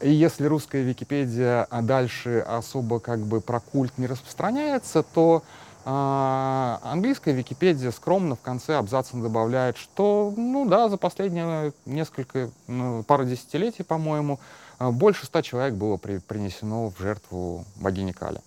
И 0.00 0.10
если 0.10 0.46
русская 0.46 0.82
Википедия 0.82 1.64
а 1.70 1.80
дальше 1.80 2.40
особо 2.40 2.98
как 2.98 3.20
бы 3.20 3.40
про 3.40 3.60
культ 3.60 3.96
не 3.98 4.08
распространяется, 4.08 5.02
то 5.02 5.44
а, 5.84 6.80
английская 6.82 7.32
Википедия 7.32 7.90
скромно 7.90 8.36
в 8.36 8.40
конце 8.40 8.76
абзаца 8.76 9.16
добавляет, 9.16 9.76
что, 9.76 10.32
ну 10.36 10.68
да, 10.68 10.88
за 10.88 10.96
последние 10.96 11.72
несколько, 11.86 12.50
ну, 12.68 13.02
пару 13.02 13.24
десятилетий, 13.24 13.82
по-моему, 13.82 14.38
а, 14.78 14.90
больше 14.90 15.26
ста 15.26 15.42
человек 15.42 15.74
было 15.74 15.96
при, 15.96 16.18
принесено 16.18 16.90
в 16.90 16.98
жертву 17.00 17.64
богини 17.76 18.12
Кали. 18.12 18.40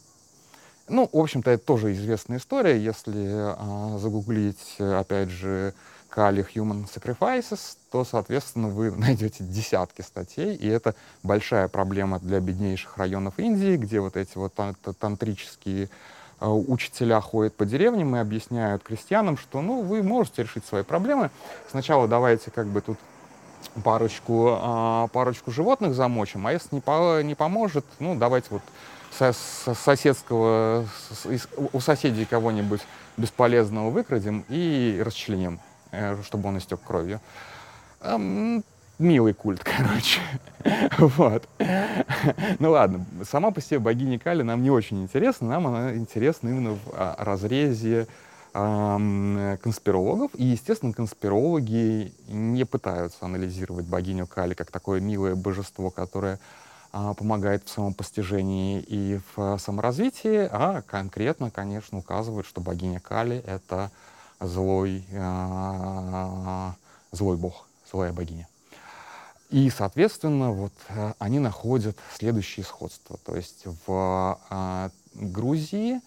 Ну, 0.88 1.10
в 1.12 1.18
общем-то, 1.18 1.52
это 1.52 1.66
тоже 1.66 1.94
известная 1.94 2.38
история. 2.38 2.78
Если 2.78 3.28
а, 3.34 3.98
загуглить, 3.98 4.76
опять 4.80 5.30
же, 5.30 5.74
Kali 6.16 6.46
Human 6.54 6.86
Sacrifices, 6.86 7.78
то, 7.92 8.06
соответственно, 8.06 8.70
вы 8.70 8.92
найдете 8.96 9.44
десятки 9.44 10.02
статей, 10.02 10.56
и 10.56 10.68
это 10.68 10.96
большая 11.24 11.68
проблема 11.68 12.20
для 12.20 12.40
беднейших 12.40 12.98
районов 12.98 13.38
Индии, 13.38 13.76
где 13.78 14.00
вот 14.00 14.16
эти 14.16 14.38
вот 14.38 14.54
тантрические 15.00 15.90
а, 16.40 16.54
учителя 16.54 17.20
ходят 17.20 17.56
по 17.56 17.66
деревням 17.66 18.16
и 18.16 18.20
объясняют 18.20 18.84
крестьянам, 18.84 19.38
что, 19.38 19.62
ну, 19.62 19.82
вы 19.82 20.04
можете 20.04 20.44
решить 20.44 20.66
свои 20.66 20.84
проблемы. 20.84 21.32
Сначала 21.70 22.08
давайте 22.08 22.52
как 22.52 22.68
бы 22.68 22.82
тут 22.82 22.98
парочку, 23.84 24.58
а, 24.62 25.08
парочку 25.08 25.52
животных 25.52 25.96
замочим, 25.96 26.48
а 26.48 26.54
если 26.54 26.76
не, 26.76 26.82
по, 26.82 27.22
не 27.24 27.36
поможет, 27.36 27.86
ну, 28.00 28.16
давайте 28.16 28.48
вот 28.52 28.62
со, 29.18 29.34
со 29.34 29.74
соседского, 29.74 30.86
у 31.74 31.80
соседей 31.80 32.26
кого-нибудь 32.26 32.82
бесполезного 33.18 33.90
выкрадем 33.90 34.46
и 34.50 35.02
расчленим, 35.04 35.60
э, 35.92 36.22
чтобы 36.24 36.50
он 36.50 36.58
истек 36.58 36.80
кровью. 36.82 37.20
Милый 38.98 39.34
культ, 39.34 39.62
короче. 39.64 40.22
вот. 41.00 41.48
ну 42.60 42.72
ладно, 42.72 43.06
сама 43.30 43.52
по 43.52 43.60
себе 43.60 43.80
богиня 43.80 44.18
Кали 44.18 44.42
нам 44.42 44.64
не 44.64 44.72
очень 44.72 45.04
интересна, 45.04 45.50
нам 45.50 45.68
она 45.68 45.96
интересна 45.96 46.48
именно 46.50 46.72
в 46.72 46.80
а, 46.94 47.16
разрезе 47.20 48.08
конспирологов. 48.54 50.32
И, 50.36 50.46
естественно, 50.46 50.94
конспирологи 50.94 52.14
не 52.30 52.64
пытаются 52.64 53.26
анализировать 53.26 53.86
богиню 53.86 54.28
Кали 54.28 54.54
как 54.54 54.72
такое 54.72 55.02
милое 55.02 55.36
божество, 55.36 55.90
которое 55.90 56.40
помогает 57.18 57.68
в 57.68 57.70
самопостижении 57.70 58.80
и 58.80 59.20
в 59.36 59.58
саморазвитии, 59.58 60.48
а 60.50 60.82
конкретно, 60.82 61.52
конечно, 61.52 61.98
указывают, 61.98 62.48
что 62.48 62.62
богиня 62.62 63.02
Кали— 63.02 63.38
это 63.46 63.92
злой, 64.40 65.06
а, 65.14 66.74
злой 67.12 67.36
бог, 67.36 67.68
злая 67.92 68.14
богиня. 68.14 68.48
И, 69.50 69.70
соответственно, 69.70 70.52
вот 70.52 70.74
э, 70.90 71.14
они 71.20 71.40
находят 71.40 71.98
следующее 72.14 72.66
сходство. 72.66 73.18
То 73.26 73.36
есть 73.36 73.66
в 73.86 74.40
а, 74.50 74.90
Грузии 75.14 76.02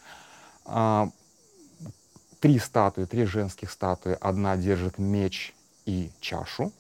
три 2.41 2.59
статуи, 2.59 3.05
три 3.05 3.25
женских 3.25 3.71
статуи. 3.71 4.17
Одна 4.21 4.57
держит 4.57 4.99
меч 4.99 5.55
и 5.87 6.11
чашу, 6.21 6.73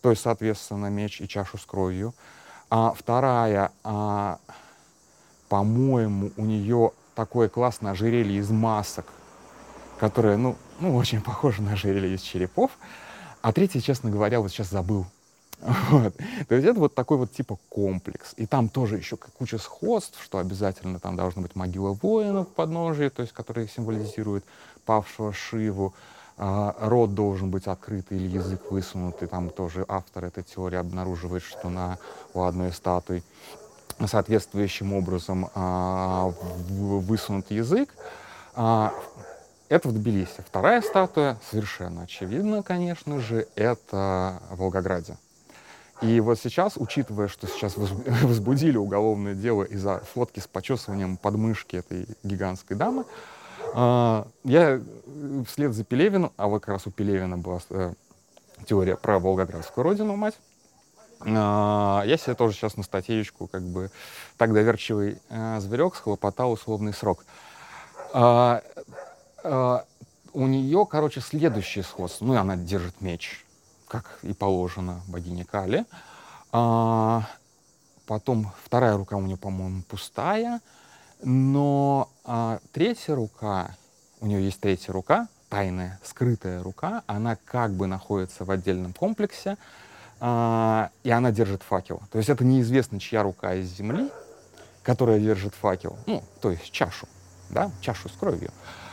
то 0.00 0.10
есть, 0.10 0.22
соответственно, 0.22 0.86
меч 0.86 1.20
и 1.20 1.28
чашу 1.28 1.58
с 1.58 1.64
кровью. 1.64 2.14
А 2.74 2.94
вторая, 2.94 3.70
а, 3.84 4.38
по-моему, 5.50 6.30
у 6.38 6.46
нее 6.46 6.92
такое 7.14 7.50
классное 7.50 7.92
ожерелье 7.92 8.38
из 8.38 8.48
масок, 8.48 9.04
которое, 10.00 10.38
ну, 10.38 10.56
ну, 10.80 10.96
очень 10.96 11.20
похоже 11.20 11.60
на 11.60 11.74
ожерелье 11.74 12.14
из 12.14 12.22
черепов. 12.22 12.70
А 13.42 13.52
третья, 13.52 13.78
честно 13.82 14.10
говоря, 14.10 14.40
вот 14.40 14.52
сейчас 14.52 14.70
забыл. 14.70 15.04
Вот. 15.90 16.16
То 16.48 16.54
есть 16.54 16.66
это 16.66 16.80
вот 16.80 16.94
такой 16.94 17.18
вот 17.18 17.30
типа 17.30 17.58
комплекс. 17.68 18.32
И 18.38 18.46
там 18.46 18.70
тоже 18.70 18.96
еще 18.96 19.18
куча 19.18 19.58
сходств, 19.58 20.18
что 20.24 20.38
обязательно 20.38 20.98
там 20.98 21.14
должна 21.14 21.42
быть 21.42 21.54
могила 21.54 21.92
воинов 21.92 22.48
в 22.48 22.52
подножии, 22.52 23.10
то 23.10 23.20
есть 23.20 23.34
которые 23.34 23.68
символизируют 23.68 24.46
павшего 24.86 25.34
Шиву. 25.34 25.92
А, 26.44 26.74
рот 26.80 27.14
должен 27.14 27.52
быть 27.52 27.68
открытый 27.68 28.18
или 28.18 28.26
язык 28.26 28.72
высунутый. 28.72 29.28
Там 29.28 29.48
тоже 29.48 29.84
автор 29.86 30.24
этой 30.24 30.42
теории 30.42 30.76
обнаруживает, 30.76 31.44
что 31.44 31.68
на, 31.68 31.98
у 32.34 32.42
одной 32.42 32.72
статуи 32.72 33.22
соответствующим 34.04 34.92
образом 34.92 35.48
а, 35.54 36.32
высунут 36.68 37.48
язык. 37.52 37.94
А, 38.56 38.92
это 39.68 39.88
в 39.88 39.92
Тбилиси. 39.92 40.44
Вторая 40.44 40.82
статуя, 40.82 41.38
совершенно 41.48 42.02
очевидно, 42.02 42.64
конечно 42.64 43.20
же, 43.20 43.46
это 43.54 44.42
в 44.50 44.56
Волгограде. 44.56 45.18
И 46.00 46.18
вот 46.18 46.40
сейчас, 46.40 46.72
учитывая, 46.74 47.28
что 47.28 47.46
сейчас 47.46 47.76
возбудили 47.76 48.76
уголовное 48.76 49.34
дело 49.34 49.62
из-за 49.62 50.00
фотки 50.12 50.40
с 50.40 50.48
почесыванием 50.48 51.18
подмышки 51.18 51.76
этой 51.76 52.08
гигантской 52.24 52.76
дамы, 52.76 53.04
я 53.74 54.26
э, 54.44 55.44
вслед 55.46 55.72
за 55.72 55.84
Пелевиным, 55.84 56.32
а 56.36 56.48
вот 56.48 56.60
как 56.60 56.74
раз 56.74 56.86
у 56.86 56.90
Пелевина 56.90 57.38
была 57.38 57.60
э, 57.70 57.94
теория 58.66 58.96
про 58.96 59.18
Волгоградскую 59.18 59.84
родину, 59.84 60.16
мать, 60.16 60.38
а, 61.20 62.02
я 62.04 62.16
себе 62.16 62.34
тоже 62.34 62.54
сейчас 62.54 62.76
на 62.76 62.82
статейку, 62.82 63.46
как 63.46 63.62
бы, 63.62 63.90
так 64.36 64.52
доверчивый 64.52 65.20
э, 65.28 65.60
зверек 65.60 65.94
схлопотал 65.94 66.52
условный 66.52 66.92
срок. 66.92 67.24
А, 68.12 68.62
у 70.34 70.46
нее, 70.46 70.86
короче, 70.88 71.20
следующее 71.20 71.84
сходство. 71.84 72.24
Ну, 72.24 72.36
она 72.36 72.56
держит 72.56 73.00
меч, 73.00 73.44
как 73.88 74.18
и 74.22 74.32
положено 74.32 75.02
богине 75.08 75.44
Кали. 75.44 75.84
Потом 78.06 78.52
вторая 78.64 78.96
рука 78.96 79.16
у 79.16 79.22
нее, 79.22 79.36
по-моему, 79.36 79.82
пустая. 79.82 80.60
Но 81.22 82.08
а, 82.24 82.58
третья 82.72 83.14
рука, 83.14 83.70
у 84.20 84.26
нее 84.26 84.44
есть 84.44 84.60
третья 84.60 84.92
рука, 84.92 85.28
тайная, 85.48 86.00
скрытая 86.02 86.62
рука, 86.62 87.02
она 87.06 87.36
как 87.44 87.72
бы 87.72 87.86
находится 87.86 88.44
в 88.44 88.50
отдельном 88.50 88.92
комплексе, 88.92 89.56
а, 90.20 90.90
и 91.04 91.10
она 91.10 91.30
держит 91.30 91.62
факел. 91.62 92.02
То 92.10 92.18
есть 92.18 92.30
это 92.30 92.44
неизвестно, 92.44 92.98
чья 92.98 93.22
рука 93.22 93.54
из 93.54 93.66
земли, 93.66 94.10
которая 94.82 95.20
держит 95.20 95.54
факел, 95.54 95.96
ну, 96.06 96.22
то 96.40 96.50
есть 96.50 96.70
чашу, 96.70 97.06
да, 97.50 97.70
чашу 97.80 98.08
с 98.08 98.12
кровью. 98.12 98.50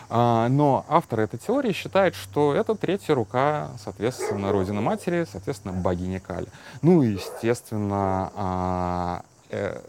А, 0.10 0.50
но 0.50 0.86
автор 0.88 1.20
этой 1.20 1.40
теории 1.40 1.72
считает, 1.72 2.16
что 2.16 2.56
это 2.56 2.76
третья 2.76 3.14
рука, 3.14 3.70
соответственно, 3.84 4.52
Родина 4.52 4.82
Матери, 4.82 5.26
соответственно, 5.32 5.74
богиня 5.74 6.20
Кали. 6.20 6.48
Ну 6.82 7.04
и, 7.04 7.14
естественно, 7.14 8.32
а, 8.36 9.22
э, 9.50 9.80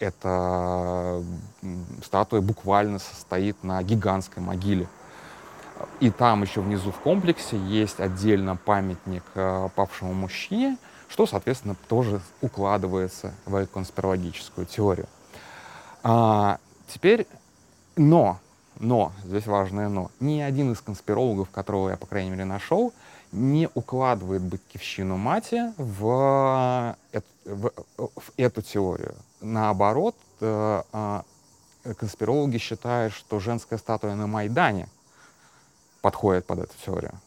эта 0.00 1.22
статуя 2.04 2.40
буквально 2.40 2.98
состоит 2.98 3.62
на 3.62 3.82
гигантской 3.82 4.42
могиле. 4.42 4.88
И 6.00 6.10
там 6.10 6.42
еще 6.42 6.60
внизу 6.60 6.90
в 6.90 6.98
комплексе 6.98 7.56
есть 7.56 8.00
отдельно 8.00 8.56
памятник 8.56 9.22
э, 9.34 9.68
павшему 9.74 10.12
мужчине, 10.12 10.76
что, 11.08 11.26
соответственно, 11.26 11.74
тоже 11.88 12.20
укладывается 12.42 13.32
в 13.46 13.66
конспирологическую 13.66 14.66
теорию. 14.66 15.06
А, 16.02 16.58
теперь, 16.88 17.26
но, 17.96 18.38
но, 18.78 19.12
здесь 19.24 19.46
важное 19.46 19.88
но, 19.88 20.10
ни 20.20 20.40
один 20.40 20.72
из 20.72 20.80
конспирологов, 20.80 21.50
которого 21.50 21.90
я, 21.90 21.96
по 21.96 22.06
крайней 22.06 22.30
мере, 22.30 22.44
нашел, 22.44 22.92
не 23.32 23.68
укладывает 23.74 24.42
Батькивщину 24.42 25.16
мати 25.16 25.72
в, 25.76 26.96
в, 27.44 27.72
в 27.98 28.32
эту 28.36 28.62
теорию. 28.62 29.14
Наоборот, 29.40 30.16
э, 30.40 30.82
а, 30.92 31.24
конспирологи 31.96 32.58
считают, 32.58 33.14
что 33.14 33.40
женская 33.40 33.78
статуя 33.78 34.14
на 34.14 34.26
Майдане 34.26 34.88
подходит 36.02 36.46
под 36.46 36.60
эту 36.60 36.74
теорию, 36.84 37.18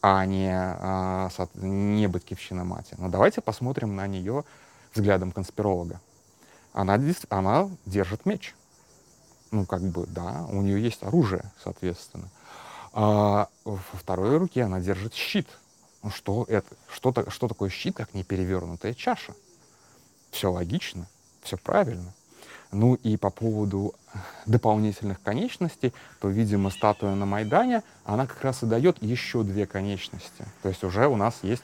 а 0.00 0.24
не, 0.26 0.52
а, 0.52 1.28
не 1.54 2.06
Батькивщина 2.06 2.64
мати. 2.64 2.94
Но 2.98 3.08
давайте 3.08 3.40
посмотрим 3.40 3.96
на 3.96 4.06
нее 4.06 4.44
взглядом 4.92 5.32
конспиролога. 5.32 6.00
Она, 6.72 7.00
она 7.30 7.70
держит 7.84 8.26
меч. 8.26 8.54
Ну, 9.50 9.66
как 9.66 9.82
бы, 9.82 10.06
да, 10.06 10.46
у 10.50 10.62
нее 10.62 10.82
есть 10.82 11.02
оружие, 11.02 11.50
соответственно. 11.62 12.28
А 12.92 13.48
во 13.64 13.78
второй 13.92 14.36
руке 14.38 14.62
она 14.62 14.80
держит 14.80 15.14
щит. 15.14 15.48
Ну, 16.02 16.10
что 16.10 16.44
это? 16.48 16.76
Что, 16.88 17.10
-то, 17.10 17.28
что 17.30 17.48
такое 17.48 17.70
щит, 17.70 17.96
как 17.96 18.14
не 18.14 18.22
перевернутая 18.22 18.94
чаша? 18.94 19.34
Все 20.30 20.50
логично 20.50 21.08
все 21.44 21.56
правильно. 21.56 22.12
Ну 22.72 22.94
и 22.94 23.16
по 23.16 23.30
поводу 23.30 23.94
дополнительных 24.46 25.22
конечностей, 25.22 25.94
то, 26.20 26.28
видимо, 26.28 26.70
статуя 26.70 27.14
на 27.14 27.24
Майдане, 27.24 27.82
она 28.04 28.26
как 28.26 28.42
раз 28.42 28.62
и 28.62 28.66
дает 28.66 29.00
еще 29.00 29.44
две 29.44 29.66
конечности. 29.66 30.44
То 30.62 30.68
есть 30.68 30.82
уже 30.82 31.06
у 31.06 31.16
нас 31.16 31.38
есть 31.42 31.62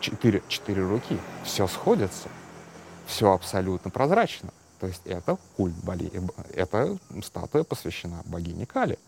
четыре, 0.00 0.42
четыре 0.48 0.82
руки. 0.82 1.18
Все 1.44 1.66
сходится, 1.66 2.28
все 3.06 3.32
абсолютно 3.32 3.90
прозрачно. 3.90 4.50
То 4.80 4.86
есть 4.86 5.02
это 5.06 5.38
культ 5.56 5.74
Бали, 5.82 6.10
эта 6.54 6.98
статуя 7.22 7.64
посвящена 7.64 8.22
богине 8.26 8.66
Кали. 8.66 8.98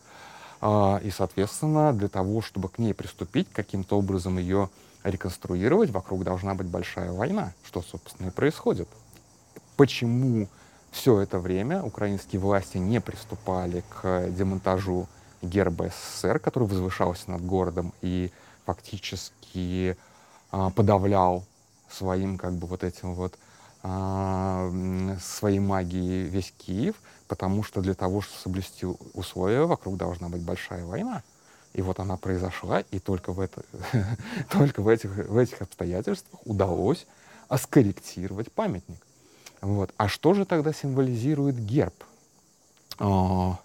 А, 0.60 1.00
и, 1.02 1.10
соответственно, 1.10 1.92
для 1.92 2.08
того, 2.08 2.40
чтобы 2.40 2.68
к 2.68 2.78
ней 2.78 2.94
приступить, 2.94 3.48
каким-то 3.52 3.98
образом 3.98 4.38
ее 4.38 4.70
реконструировать, 5.02 5.90
вокруг 5.90 6.24
должна 6.24 6.54
быть 6.54 6.68
большая 6.68 7.12
война, 7.12 7.52
что, 7.64 7.82
собственно, 7.82 8.28
и 8.28 8.30
происходит 8.30 8.88
почему 9.82 10.46
все 10.92 11.18
это 11.22 11.40
время 11.40 11.82
украинские 11.82 12.38
власти 12.40 12.78
не 12.78 13.00
приступали 13.00 13.82
к 13.88 14.28
демонтажу 14.30 15.08
герба 15.42 15.88
СССР, 15.88 16.38
который 16.38 16.68
возвышался 16.68 17.32
над 17.32 17.44
городом 17.44 17.92
и 18.00 18.30
фактически 18.64 19.96
а, 20.52 20.70
подавлял 20.70 21.44
своим 21.90 22.38
как 22.38 22.52
бы 22.52 22.68
вот 22.68 22.84
этим 22.84 23.14
вот 23.14 23.34
э, 23.82 25.16
своей 25.20 25.58
магией 25.58 26.28
весь 26.28 26.54
Киев, 26.58 26.94
потому 27.26 27.64
что 27.64 27.80
для 27.80 27.94
того, 27.94 28.20
чтобы 28.20 28.40
соблюсти 28.40 28.86
условия, 29.14 29.66
вокруг 29.66 29.96
должна 29.96 30.28
быть 30.28 30.42
большая 30.42 30.84
война. 30.84 31.24
И 31.72 31.82
вот 31.82 31.98
она 31.98 32.16
произошла, 32.16 32.84
и 32.92 33.00
только 33.00 33.32
в, 33.32 33.40
это, 33.40 33.64
только 34.48 34.80
в, 34.80 34.86
этих, 34.86 35.10
в 35.10 35.36
этих 35.36 35.60
обстоятельствах 35.60 36.40
удалось 36.44 37.04
скорректировать 37.56 38.52
памятник. 38.52 38.98
Вот. 39.62 39.94
А 39.96 40.08
что 40.08 40.34
же 40.34 40.44
тогда 40.44 40.72
символизирует 40.72 41.56
герб? 41.56 41.94
О, 42.98 43.58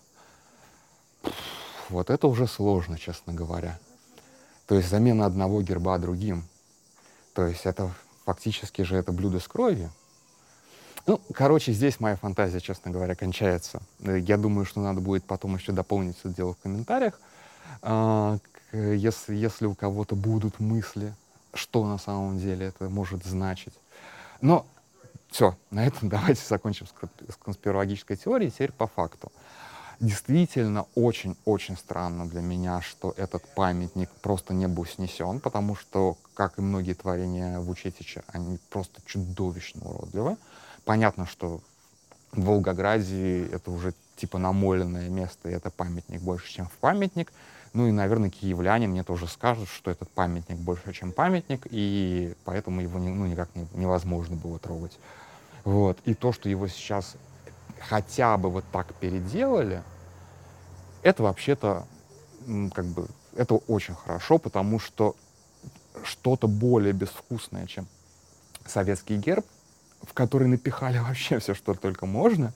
вот 1.90 2.10
это 2.10 2.28
уже 2.28 2.48
сложно, 2.48 2.98
честно 2.98 3.34
говоря. 3.34 3.78
То 4.68 4.76
есть 4.76 4.90
замена 4.90 5.26
одного 5.26 5.62
герба 5.62 5.98
другим. 5.98 6.44
То 7.34 7.48
есть 7.48 7.66
это 7.66 7.92
фактически 8.26 8.84
же 8.84 8.96
это 8.96 9.12
блюдо 9.12 9.40
с 9.40 9.48
кровью. 9.48 9.92
Ну, 11.08 11.22
короче, 11.34 11.72
здесь 11.72 12.00
моя 12.00 12.16
фантазия, 12.16 12.60
честно 12.60 12.92
говоря, 12.92 13.16
кончается. 13.16 13.82
Я 14.00 14.38
думаю, 14.38 14.66
что 14.66 14.82
надо 14.82 15.02
будет 15.02 15.24
потом 15.24 15.56
еще 15.56 15.72
дополнить 15.72 16.18
это 16.20 16.30
дело 16.30 16.54
в 16.54 16.58
комментариях. 16.58 17.20
А, 17.82 18.38
если, 18.72 19.34
если 19.34 19.66
у 19.66 19.74
кого-то 19.74 20.16
будут 20.16 20.60
мысли, 20.60 21.16
что 21.54 21.88
на 21.88 21.98
самом 21.98 22.38
деле 22.38 22.68
это 22.68 22.90
может 22.90 23.26
значить. 23.26 23.74
Но 24.42 24.66
все, 25.38 25.56
на 25.70 25.86
этом 25.86 26.10
давайте 26.10 26.42
закончим 26.44 26.88
с 26.88 27.36
конспирологической 27.36 28.18
теорией. 28.18 28.50
Теперь 28.50 28.72
по 28.72 28.88
факту. 28.88 29.32
Действительно, 30.00 30.88
очень-очень 30.96 31.78
странно 31.78 32.28
для 32.28 32.42
меня, 32.42 32.82
что 32.82 33.14
этот 33.18 33.44
памятник 33.54 34.10
просто 34.22 34.56
не 34.56 34.68
был 34.68 34.88
снесен, 34.88 35.40
потому 35.40 35.76
что, 35.76 36.18
как 36.34 36.58
и 36.58 36.62
многие 36.62 36.94
творения 36.94 37.60
Вучетича, 37.60 38.24
они 38.28 38.58
просто 38.72 39.00
чудовищно 39.06 39.88
уродливы. 39.88 40.38
Понятно, 40.86 41.28
что 41.28 41.62
в 42.32 42.44
Волгограде 42.44 43.46
это 43.48 43.70
уже 43.70 43.94
типа 44.16 44.40
намоленное 44.40 45.10
место, 45.10 45.50
и 45.50 45.54
это 45.54 45.70
памятник 45.70 46.20
больше, 46.22 46.52
чем 46.52 46.66
в 46.66 46.78
памятник. 46.80 47.32
Ну 47.74 47.88
и, 47.88 47.92
наверное, 47.92 48.32
киевляне 48.32 48.88
мне 48.88 49.04
тоже 49.04 49.28
скажут, 49.28 49.70
что 49.70 49.92
этот 49.92 50.10
памятник 50.10 50.58
больше, 50.58 50.94
чем 50.94 51.12
памятник, 51.12 51.68
и 51.70 52.34
поэтому 52.44 52.82
его 52.82 52.98
ну, 52.98 53.28
никак 53.28 53.50
не, 53.56 53.68
невозможно 53.74 54.36
было 54.36 54.58
трогать. 54.58 54.98
Вот. 55.68 56.00
И 56.06 56.14
то, 56.14 56.32
что 56.32 56.48
его 56.48 56.70
сейчас 56.70 57.18
хотя 57.90 58.38
бы 58.38 58.50
вот 58.50 58.64
так 58.72 58.94
переделали, 58.94 59.84
это 61.02 61.24
вообще-то 61.24 61.86
как 62.74 62.86
бы 62.86 63.06
это 63.36 63.56
очень 63.56 63.94
хорошо, 63.94 64.38
потому 64.38 64.80
что 64.80 65.14
что-то 66.06 66.48
более 66.48 66.94
безвкусное, 66.94 67.68
чем 67.68 67.86
советский 68.66 69.18
герб, 69.18 69.46
в 70.04 70.14
который 70.14 70.48
напихали 70.48 71.00
вообще 71.06 71.38
все, 71.40 71.54
что 71.54 71.74
только 71.74 72.06
можно. 72.06 72.54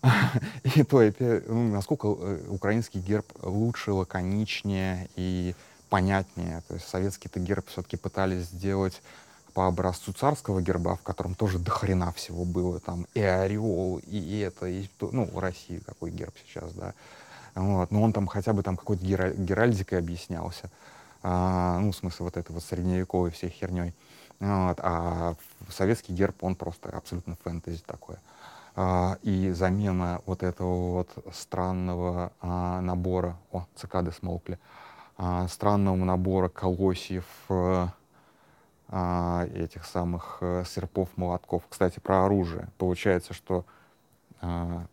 И 0.74 0.82
то, 0.82 1.12
ну, 1.48 1.72
насколько 1.72 2.08
э, 2.08 2.40
украинский 2.48 3.00
герб 3.00 3.26
лучше, 3.42 3.92
лаконичнее 3.92 5.10
и 5.14 5.54
понятнее. 5.90 6.62
То 6.68 6.74
есть 6.74 6.88
советский-то 6.88 7.38
герб 7.38 7.66
все-таки 7.68 7.98
пытались 7.98 8.46
сделать 8.46 9.02
по 9.56 9.68
образцу 9.68 10.12
царского 10.12 10.60
герба, 10.60 10.96
в 10.96 11.02
котором 11.02 11.34
тоже 11.34 11.58
до 11.58 11.70
хрена 11.70 12.12
всего 12.12 12.44
было, 12.44 12.78
там 12.78 13.06
и 13.14 13.22
ореол, 13.22 14.02
и 14.06 14.40
это, 14.40 14.66
и 14.66 14.86
ну, 15.00 15.24
в 15.24 15.38
России 15.38 15.78
какой 15.78 16.10
герб 16.10 16.34
сейчас, 16.46 16.70
да. 16.74 16.92
Вот. 17.54 17.90
Но 17.90 18.02
он 18.02 18.12
там 18.12 18.26
хотя 18.26 18.52
бы 18.52 18.62
там 18.62 18.76
какой-то 18.76 19.02
гера- 19.02 19.32
геральдикой 19.32 19.98
объяснялся. 19.98 20.70
А, 21.22 21.78
ну, 21.78 21.92
в 21.92 21.96
смысле, 21.96 22.24
вот 22.24 22.36
это 22.36 22.52
вот 22.52 22.64
средневековой 22.64 23.30
всей 23.30 23.48
херней. 23.48 23.94
Вот. 24.40 24.78
А 24.82 25.36
советский 25.70 26.12
герб, 26.12 26.44
он 26.44 26.54
просто 26.54 26.90
абсолютно 26.90 27.38
фэнтези 27.42 27.82
такое. 27.86 28.18
А, 28.74 29.16
и 29.22 29.52
замена 29.52 30.20
вот 30.26 30.42
этого 30.42 30.96
вот 30.96 31.08
странного 31.32 32.30
а, 32.42 32.82
набора, 32.82 33.38
о, 33.52 33.64
цикады 33.74 34.12
смолкли, 34.12 34.58
а, 35.16 35.48
странного 35.48 35.96
набора 35.96 36.50
колосьев, 36.50 37.24
а, 38.88 39.42
а, 39.42 39.46
этих 39.46 39.84
самых 39.84 40.38
а, 40.40 40.64
серпов, 40.64 41.08
молотков. 41.16 41.64
Кстати, 41.68 41.98
про 42.00 42.24
оружие. 42.24 42.68
Получается, 42.78 43.34
что 43.34 43.64
а, 44.40 44.86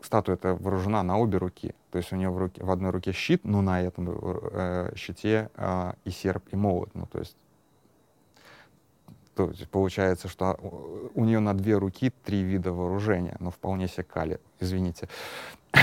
статуя 0.00 0.36
это 0.36 0.54
вооружена 0.54 1.02
на 1.02 1.18
обе 1.18 1.38
руки. 1.38 1.74
То 1.90 1.98
есть 1.98 2.12
у 2.12 2.16
нее 2.16 2.30
в, 2.30 2.38
руке, 2.38 2.62
в 2.62 2.70
одной 2.70 2.90
руке 2.90 3.12
щит, 3.12 3.44
но 3.44 3.60
на 3.62 3.82
этом 3.82 4.08
э, 4.08 4.92
щите 4.96 5.50
э, 5.54 5.92
и 6.04 6.10
серп, 6.10 6.44
и 6.52 6.56
молот. 6.56 6.90
Ну, 6.94 7.06
то 7.06 7.18
есть, 7.18 7.36
то 9.34 9.48
есть 9.50 9.68
получается, 9.68 10.28
что 10.28 10.58
у 11.14 11.24
нее 11.24 11.40
на 11.40 11.54
две 11.54 11.76
руки 11.76 12.12
три 12.24 12.42
вида 12.42 12.72
вооружения, 12.72 13.36
но 13.40 13.50
вполне 13.50 13.88
себе 13.88 14.04
кали, 14.04 14.40
извините. 14.60 15.08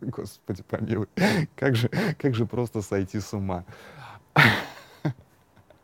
Господи 0.00 0.62
помилуй, 0.62 1.08
как 1.56 1.74
же, 1.74 1.88
как 2.18 2.34
же 2.34 2.46
просто 2.46 2.82
сойти 2.82 3.20
с 3.20 3.32
ума. 3.32 3.64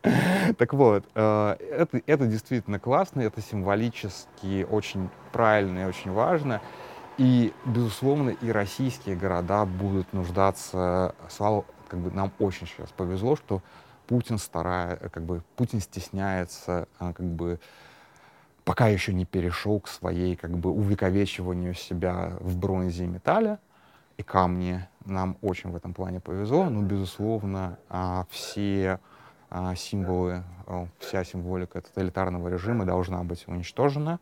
Так 0.57 0.73
вот, 0.73 1.05
э, 1.15 1.55
это, 1.71 2.01
это 2.05 2.25
действительно 2.27 2.79
классно, 2.79 3.21
это 3.21 3.41
символически 3.41 4.67
очень 4.69 5.09
правильно 5.31 5.79
и 5.79 5.85
очень 5.85 6.11
важно. 6.11 6.61
И, 7.17 7.53
безусловно, 7.65 8.31
и 8.31 8.51
российские 8.51 9.15
города 9.15 9.65
будут 9.65 10.13
нуждаться, 10.13 11.15
слава, 11.29 11.63
как 11.87 11.99
бы 11.99 12.11
нам 12.11 12.31
очень 12.39 12.67
сейчас 12.67 12.89
повезло, 12.91 13.35
что 13.35 13.61
Путин 14.07 14.37
старая, 14.37 14.97
как 14.97 15.23
бы 15.23 15.43
Путин 15.55 15.79
стесняется, 15.79 16.87
а, 16.99 17.13
как 17.13 17.25
бы 17.25 17.59
пока 18.65 18.87
еще 18.87 19.13
не 19.13 19.25
перешел 19.25 19.79
к 19.79 19.87
своей 19.87 20.35
как 20.35 20.51
бы 20.57 20.71
увековечиванию 20.71 21.75
себя 21.75 22.33
в 22.39 22.57
бронзе 22.57 23.03
и 23.03 23.07
металле 23.07 23.59
и 24.17 24.23
камне. 24.23 24.89
Нам 25.05 25.37
очень 25.41 25.69
в 25.69 25.75
этом 25.75 25.93
плане 25.93 26.19
повезло, 26.19 26.69
но, 26.69 26.81
безусловно, 26.81 27.77
а, 27.89 28.25
все 28.29 28.99
символы, 29.75 30.43
вся 30.99 31.23
символика 31.23 31.81
тоталитарного 31.81 32.47
режима 32.47 32.85
должна 32.85 33.23
быть 33.23 33.47
уничтожена. 33.47 34.19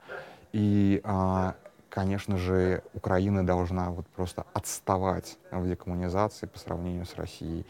И, 0.51 1.01
а, 1.03 1.55
конечно 1.89 2.37
же, 2.37 2.83
Украина 2.93 3.45
должна 3.45 3.91
вот 3.91 4.05
просто 4.07 4.45
отставать 4.53 5.37
в 5.51 5.67
декоммунизации 5.67 6.47
по 6.47 6.59
сравнению 6.59 7.05
с 7.05 7.15
Россией. 7.15 7.65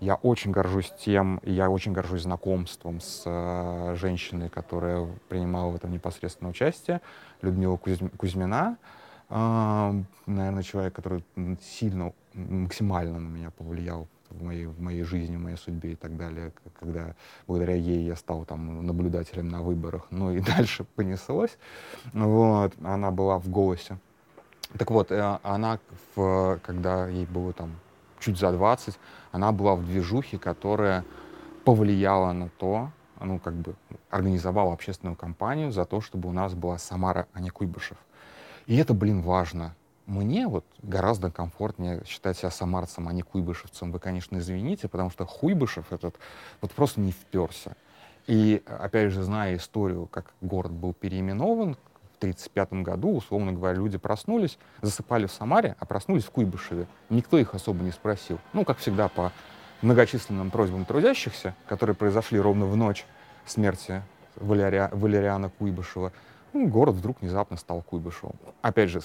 Я 0.00 0.16
очень 0.16 0.50
горжусь 0.50 0.92
тем, 0.98 1.40
я 1.42 1.70
очень 1.70 1.92
горжусь 1.92 2.22
знакомством 2.22 3.00
с 3.00 3.94
женщиной, 3.94 4.50
которая 4.50 5.08
принимала 5.28 5.70
в 5.70 5.76
этом 5.76 5.90
непосредственное 5.92 6.50
участие, 6.50 7.00
Людмила 7.40 7.78
Кузьмина. 7.78 8.76
Наверное, 9.30 10.62
человек, 10.62 10.94
который 10.94 11.24
сильно, 11.62 12.12
максимально 12.34 13.18
на 13.18 13.28
меня 13.28 13.50
повлиял 13.50 14.06
в 14.36 14.42
моей, 14.42 14.66
в 14.66 14.80
моей 14.80 15.02
жизни, 15.02 15.36
в 15.36 15.40
моей 15.40 15.56
судьбе 15.56 15.92
и 15.92 15.94
так 15.94 16.16
далее, 16.16 16.52
когда 16.78 17.14
благодаря 17.46 17.74
ей 17.74 18.04
я 18.04 18.16
стал 18.16 18.44
там 18.44 18.86
наблюдателем 18.86 19.48
на 19.48 19.62
выборах, 19.62 20.06
ну 20.10 20.30
и 20.30 20.40
дальше 20.56 20.84
понеслось. 20.84 21.58
Вот, 22.12 22.74
она 22.82 23.10
была 23.10 23.38
в 23.38 23.48
«Голосе». 23.48 23.98
Так 24.78 24.90
вот, 24.90 25.10
э, 25.12 25.38
она, 25.42 25.78
в, 26.14 26.58
когда 26.62 27.08
ей 27.08 27.26
было 27.26 27.52
там 27.52 27.70
чуть 28.18 28.38
за 28.38 28.52
20, 28.52 28.98
она 29.32 29.52
была 29.52 29.74
в 29.74 29.84
движухе, 29.84 30.38
которая 30.38 31.04
повлияла 31.64 32.32
на 32.32 32.48
то, 32.48 32.90
ну, 33.20 33.38
как 33.38 33.54
бы 33.54 33.74
организовала 34.10 34.72
общественную 34.72 35.16
кампанию 35.16 35.72
за 35.72 35.84
то, 35.84 36.00
чтобы 36.00 36.28
у 36.28 36.32
нас 36.32 36.54
была 36.54 36.78
Самара, 36.78 37.26
а 37.32 37.40
не 37.40 37.50
Куйбышев. 37.50 37.96
И 38.66 38.76
это, 38.76 38.94
блин, 38.94 39.22
важно. 39.22 39.74
Мне 40.06 40.46
вот 40.46 40.64
гораздо 40.82 41.32
комфортнее 41.32 42.02
считать 42.06 42.38
себя 42.38 42.50
самарцем, 42.50 43.08
а 43.08 43.12
не 43.12 43.22
куйбышевцем. 43.22 43.90
Вы, 43.90 43.98
конечно, 43.98 44.38
извините, 44.38 44.88
потому 44.88 45.10
что 45.10 45.26
Хуйбышев 45.26 45.92
этот 45.92 46.14
вот 46.60 46.70
просто 46.72 47.00
не 47.00 47.10
вперся. 47.10 47.72
И, 48.28 48.62
опять 48.66 49.12
же, 49.12 49.24
зная 49.24 49.56
историю, 49.56 50.06
как 50.06 50.32
город 50.40 50.72
был 50.72 50.94
переименован, 50.94 51.74
в 51.74 52.18
1935 52.18 52.82
году, 52.82 53.16
условно 53.16 53.52
говоря, 53.52 53.76
люди 53.76 53.98
проснулись, 53.98 54.58
засыпали 54.80 55.26
в 55.26 55.32
Самаре, 55.32 55.76
а 55.78 55.84
проснулись 55.84 56.24
в 56.24 56.30
Куйбышеве. 56.30 56.86
Никто 57.10 57.36
их 57.36 57.54
особо 57.54 57.84
не 57.84 57.90
спросил. 57.90 58.38
Ну, 58.54 58.64
как 58.64 58.78
всегда, 58.78 59.08
по 59.08 59.32
многочисленным 59.82 60.50
просьбам 60.50 60.86
трудящихся, 60.86 61.54
которые 61.68 61.94
произошли 61.94 62.40
ровно 62.40 62.64
в 62.64 62.74
ночь 62.74 63.04
смерти 63.44 64.02
Валерия, 64.36 64.88
Валериана 64.92 65.50
Куйбышева, 65.50 66.12
ну, 66.52 66.68
город 66.68 66.94
вдруг 66.94 67.20
внезапно 67.20 67.58
стал 67.58 67.82
Куйбышевым. 67.82 68.36
Опять 68.62 68.88
же, 68.88 69.00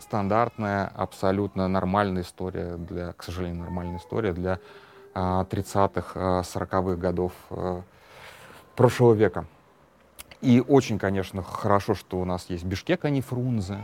стандартная, 0.00 0.90
абсолютно 0.94 1.68
нормальная 1.68 2.22
история 2.22 2.76
для, 2.76 3.12
к 3.12 3.22
сожалению, 3.22 3.60
нормальная 3.60 3.98
история 3.98 4.32
для 4.32 4.58
30-х, 5.14 6.12
а, 6.14 6.40
40-х 6.42 6.92
а, 6.92 6.96
годов 6.96 7.32
а, 7.50 7.82
прошлого 8.76 9.14
века. 9.14 9.44
И 10.40 10.62
очень, 10.66 10.98
конечно, 10.98 11.42
хорошо, 11.42 11.94
что 11.94 12.18
у 12.18 12.24
нас 12.24 12.46
есть 12.48 12.64
Бишкек, 12.64 13.04
а 13.04 13.10
не 13.10 13.20
Фрунзе. 13.20 13.78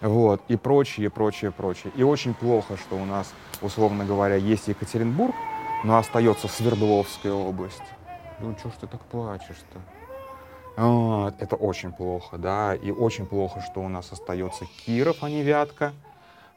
Вот, 0.00 0.42
и 0.48 0.56
прочее, 0.56 1.10
прочее, 1.10 1.52
прочее. 1.52 1.92
И 1.96 2.02
очень 2.02 2.34
плохо, 2.34 2.76
что 2.76 2.96
у 2.96 3.04
нас, 3.04 3.32
условно 3.62 4.04
говоря, 4.04 4.34
есть 4.34 4.68
Екатеринбург, 4.68 5.34
но 5.84 5.96
остается 5.96 6.48
Свердловская 6.48 7.32
область. 7.32 7.82
Ну, 8.40 8.54
что 8.58 8.68
ж 8.68 8.72
ты 8.80 8.86
так 8.86 9.00
плачешь-то? 9.02 9.95
Это 10.76 11.56
очень 11.56 11.90
плохо, 11.90 12.36
да, 12.36 12.74
и 12.74 12.90
очень 12.90 13.26
плохо, 13.26 13.60
что 13.62 13.80
у 13.80 13.88
нас 13.88 14.12
остается 14.12 14.66
Киров, 14.84 15.22
а 15.22 15.30
не 15.30 15.42
Вятка. 15.42 15.94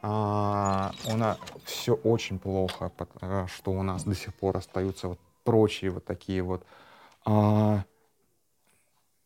А, 0.01 0.91
у 1.05 1.15
нас 1.15 1.37
все 1.65 1.93
очень 1.93 2.39
плохо, 2.39 2.91
э, 3.21 3.45
что 3.47 3.71
у 3.71 3.83
нас 3.83 4.03
до 4.03 4.15
сих 4.15 4.33
пор 4.33 4.57
остаются 4.57 5.09
вот 5.09 5.19
прочие 5.43 5.91
вот 5.91 6.05
такие 6.05 6.41
вот, 6.41 6.65
а, 7.25 7.83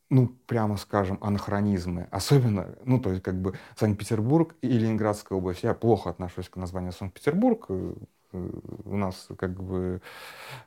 ну, 0.09 0.27
прямо 0.47 0.77
скажем, 0.77 1.17
анахронизмы. 1.21 2.07
Особенно, 2.11 2.69
ну, 2.85 2.99
то 2.99 3.11
есть, 3.11 3.23
как 3.23 3.39
бы 3.39 3.57
Санкт-Петербург 3.75 4.55
и 4.61 4.67
Ленинградская 4.67 5.37
область. 5.37 5.63
Я 5.63 5.73
плохо 5.73 6.09
отношусь 6.11 6.49
к 6.49 6.55
названию 6.55 6.91
Санкт-Петербург. 6.91 7.67
Э, 8.33 8.49
у 8.85 8.97
нас 8.97 9.27
как 9.37 9.61
бы 9.61 10.01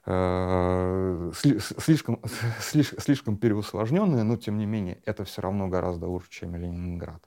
э, 0.07 1.33
слишком, 1.35 2.20
слишком, 2.61 3.00
слишком 3.00 3.37
переусложненное, 3.37 4.22
но 4.24 4.37
тем 4.37 4.59
не 4.59 4.66
менее 4.66 4.98
это 5.05 5.24
все 5.24 5.42
равно 5.42 5.68
гораздо 5.68 6.07
лучше, 6.07 6.31
чем 6.31 6.57
Ленинград. 6.57 7.22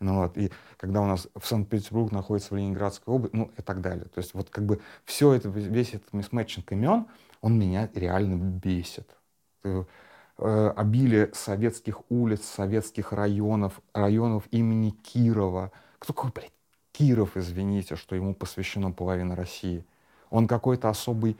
Ну, 0.00 0.16
вот, 0.16 0.36
и 0.36 0.50
когда 0.78 1.00
у 1.00 1.06
нас 1.06 1.28
в 1.36 1.46
Санкт-Петербург 1.46 2.10
находится 2.10 2.54
в 2.54 2.56
Ленинградской 2.56 3.14
области, 3.14 3.36
ну 3.36 3.50
и 3.56 3.62
так 3.62 3.80
далее. 3.80 4.06
То 4.06 4.18
есть 4.18 4.34
вот 4.34 4.50
как 4.50 4.64
бы 4.66 4.80
все 5.04 5.32
это, 5.32 5.48
весь 5.48 5.94
этот 5.94 6.12
мисмэтчинг 6.12 6.72
имен, 6.72 7.06
он 7.40 7.58
меня 7.58 7.88
реально 7.94 8.36
бесит. 8.36 9.08
Э, 9.64 10.72
обилие 10.76 11.30
советских 11.34 12.10
улиц, 12.10 12.44
советских 12.44 13.12
районов, 13.12 13.80
районов 13.94 14.44
имени 14.50 14.90
Кирова. 14.90 15.70
Кто 15.98 16.12
такой, 16.12 16.30
блядь, 16.32 16.52
Киров, 17.02 17.36
извините, 17.36 17.96
что 17.96 18.14
ему 18.14 18.32
посвящена 18.32 18.92
половина 18.92 19.34
России? 19.34 19.84
Он 20.30 20.46
какой-то 20.46 20.88
особый 20.88 21.36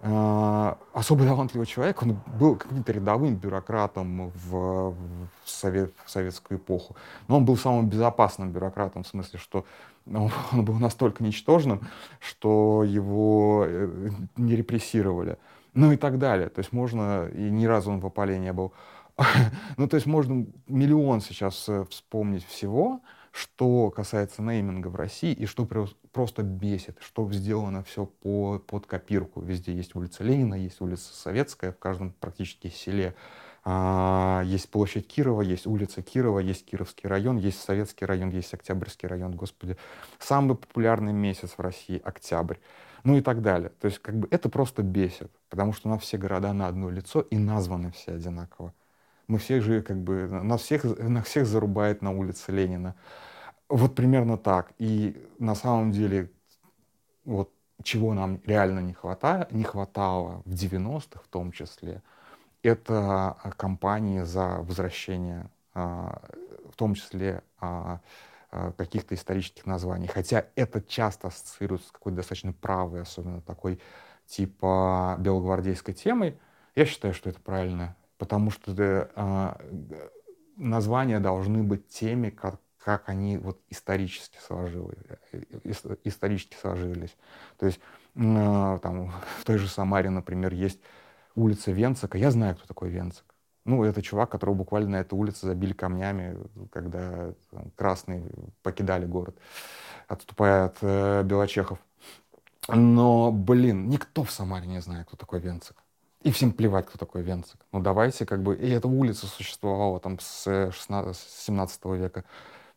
а, 0.00 0.78
особо 0.94 1.26
талантливый 1.26 1.66
человек, 1.66 2.02
он 2.02 2.18
был 2.38 2.56
каким-то 2.56 2.90
рядовым 2.90 3.36
бюрократом 3.36 4.30
в, 4.30 4.92
в, 4.92 4.96
совет, 5.44 5.92
в 6.06 6.10
советскую 6.10 6.58
эпоху. 6.58 6.96
Но 7.28 7.36
он 7.36 7.44
был 7.44 7.58
самым 7.58 7.90
безопасным 7.90 8.52
бюрократом, 8.52 9.02
в 9.02 9.06
смысле, 9.08 9.38
что 9.38 9.66
он, 10.06 10.30
он 10.52 10.64
был 10.64 10.74
настолько 10.76 11.22
ничтожным, 11.22 11.86
что 12.18 12.82
его 12.82 13.66
э, 13.68 14.10
не 14.38 14.56
репрессировали. 14.56 15.36
Ну 15.74 15.92
и 15.92 15.98
так 15.98 16.18
далее. 16.18 16.48
То 16.48 16.60
есть 16.60 16.72
можно, 16.72 17.28
и 17.28 17.50
ни 17.50 17.66
разу 17.66 17.90
он 17.90 18.00
в 18.00 18.06
опале 18.06 18.38
не 18.38 18.54
был. 18.54 18.72
ну, 19.76 19.86
то 19.86 19.96
есть 19.96 20.06
можно 20.06 20.46
миллион 20.66 21.20
сейчас 21.20 21.68
э, 21.68 21.84
вспомнить 21.90 22.46
всего, 22.46 23.00
что 23.30 23.90
касается 23.90 24.42
нейминга 24.42 24.88
в 24.88 24.96
России 24.96 25.32
и 25.32 25.46
что 25.46 25.66
просто 26.12 26.42
бесит, 26.42 26.98
что 27.00 27.30
сделано 27.32 27.82
все 27.84 28.06
по, 28.06 28.58
под 28.58 28.86
копирку. 28.86 29.40
Везде 29.40 29.72
есть 29.72 29.94
улица 29.94 30.24
Ленина, 30.24 30.54
есть 30.54 30.80
улица 30.80 31.14
Советская, 31.14 31.72
в 31.72 31.78
каждом 31.78 32.12
практически 32.18 32.68
селе 32.68 33.14
а, 33.62 34.42
есть 34.44 34.70
площадь 34.70 35.06
Кирова, 35.06 35.42
есть 35.42 35.66
улица 35.66 36.02
Кирова, 36.02 36.38
есть 36.38 36.64
Кировский 36.64 37.08
район, 37.08 37.36
есть 37.36 37.60
Советский 37.60 38.06
район, 38.06 38.30
есть 38.30 38.54
Октябрьский 38.54 39.06
район, 39.06 39.36
господи. 39.36 39.76
Самый 40.18 40.56
популярный 40.56 41.12
месяц 41.12 41.52
в 41.56 41.60
России— 41.60 42.00
октябрь. 42.04 42.56
Ну 43.04 43.16
и 43.16 43.20
так 43.20 43.42
далее. 43.42 43.70
То 43.80 43.86
есть 43.86 43.98
как 44.00 44.18
бы 44.18 44.28
это 44.30 44.48
просто 44.48 44.82
бесит, 44.82 45.30
потому 45.48 45.72
что 45.72 45.88
у 45.88 45.92
нас 45.92 46.02
все 46.02 46.18
города 46.18 46.52
на 46.52 46.68
одно 46.68 46.90
лицо 46.90 47.20
и 47.20 47.38
названы 47.38 47.92
все 47.92 48.12
одинаково. 48.12 48.74
Мы 49.30 49.38
всех 49.38 49.62
же 49.62 49.80
как 49.80 49.96
бы, 49.96 50.26
нас 50.26 50.62
всех, 50.62 50.82
на 50.98 51.22
всех 51.22 51.46
зарубает 51.46 52.02
на 52.02 52.10
улице 52.10 52.50
Ленина. 52.50 52.96
Вот 53.68 53.94
примерно 53.94 54.36
так. 54.36 54.72
И 54.78 55.24
на 55.38 55.54
самом 55.54 55.92
деле, 55.92 56.32
вот 57.24 57.52
чего 57.84 58.12
нам 58.12 58.40
реально 58.44 58.80
не, 58.80 58.92
хватало, 58.92 59.46
не 59.52 59.62
хватало 59.62 60.42
в 60.46 60.50
90-х 60.50 61.20
в 61.22 61.28
том 61.28 61.52
числе, 61.52 62.02
это 62.64 63.36
кампании 63.56 64.22
за 64.22 64.56
возвращение, 64.62 65.48
а, 65.74 66.20
в 66.68 66.74
том 66.74 66.94
числе 66.94 67.44
а, 67.60 68.00
а, 68.50 68.72
каких-то 68.72 69.14
исторических 69.14 69.64
названий. 69.64 70.08
Хотя 70.08 70.46
это 70.56 70.82
часто 70.82 71.28
ассоциируется 71.28 71.86
с 71.86 71.92
какой-то 71.92 72.16
достаточно 72.16 72.52
правой, 72.52 73.02
особенно 73.02 73.42
такой 73.42 73.78
типа 74.26 75.14
белогвардейской 75.20 75.94
темой. 75.94 76.36
Я 76.74 76.84
считаю, 76.84 77.14
что 77.14 77.30
это 77.30 77.38
правильно, 77.40 77.94
потому 78.20 78.50
что 78.50 79.50
названия 80.56 81.20
должны 81.20 81.62
быть 81.62 81.88
теми, 81.88 82.28
как, 82.28 82.60
как 82.78 83.08
они 83.08 83.38
вот 83.38 83.58
исторически 83.70 84.36
сложились, 84.46 84.98
э, 85.32 85.96
исторически 86.04 86.54
сложились. 86.60 87.16
То 87.58 87.66
есть 87.66 87.80
э, 88.14 88.78
там 88.82 89.10
в 89.38 89.44
той 89.44 89.56
же 89.56 89.68
Самаре, 89.68 90.10
например, 90.10 90.52
есть 90.52 90.80
улица 91.34 91.72
Венцика. 91.72 92.18
Я 92.18 92.30
знаю, 92.30 92.56
кто 92.56 92.66
такой 92.66 92.90
Венцик. 92.90 93.24
Ну, 93.64 93.84
это 93.84 94.02
чувак, 94.02 94.30
которого 94.30 94.54
буквально 94.54 94.90
на 94.90 95.00
эту 95.00 95.16
улицу 95.16 95.46
забили 95.46 95.72
камнями, 95.72 96.36
когда 96.70 97.32
там, 97.50 97.70
красные 97.74 98.30
покидали 98.62 99.06
город, 99.06 99.36
отступая 100.08 100.66
от 100.66 100.76
э, 100.82 101.22
Белочехов. 101.24 101.78
Но, 102.68 103.32
блин, 103.32 103.88
никто 103.88 104.24
в 104.24 104.30
Самаре 104.30 104.66
не 104.66 104.80
знает, 104.80 105.06
кто 105.06 105.16
такой 105.16 105.40
Венцик. 105.40 105.76
И 106.22 106.30
всем 106.30 106.52
плевать, 106.52 106.86
кто 106.86 106.98
такой 106.98 107.22
Венцик. 107.22 107.58
Ну, 107.72 107.80
давайте 107.80 108.26
как 108.26 108.42
бы... 108.42 108.54
И 108.54 108.68
эта 108.68 108.88
улица 108.88 109.26
существовала 109.26 110.00
там 110.00 110.18
с, 110.20 110.70
16, 110.70 111.16
с 111.16 111.44
17 111.46 111.84
века 111.86 112.24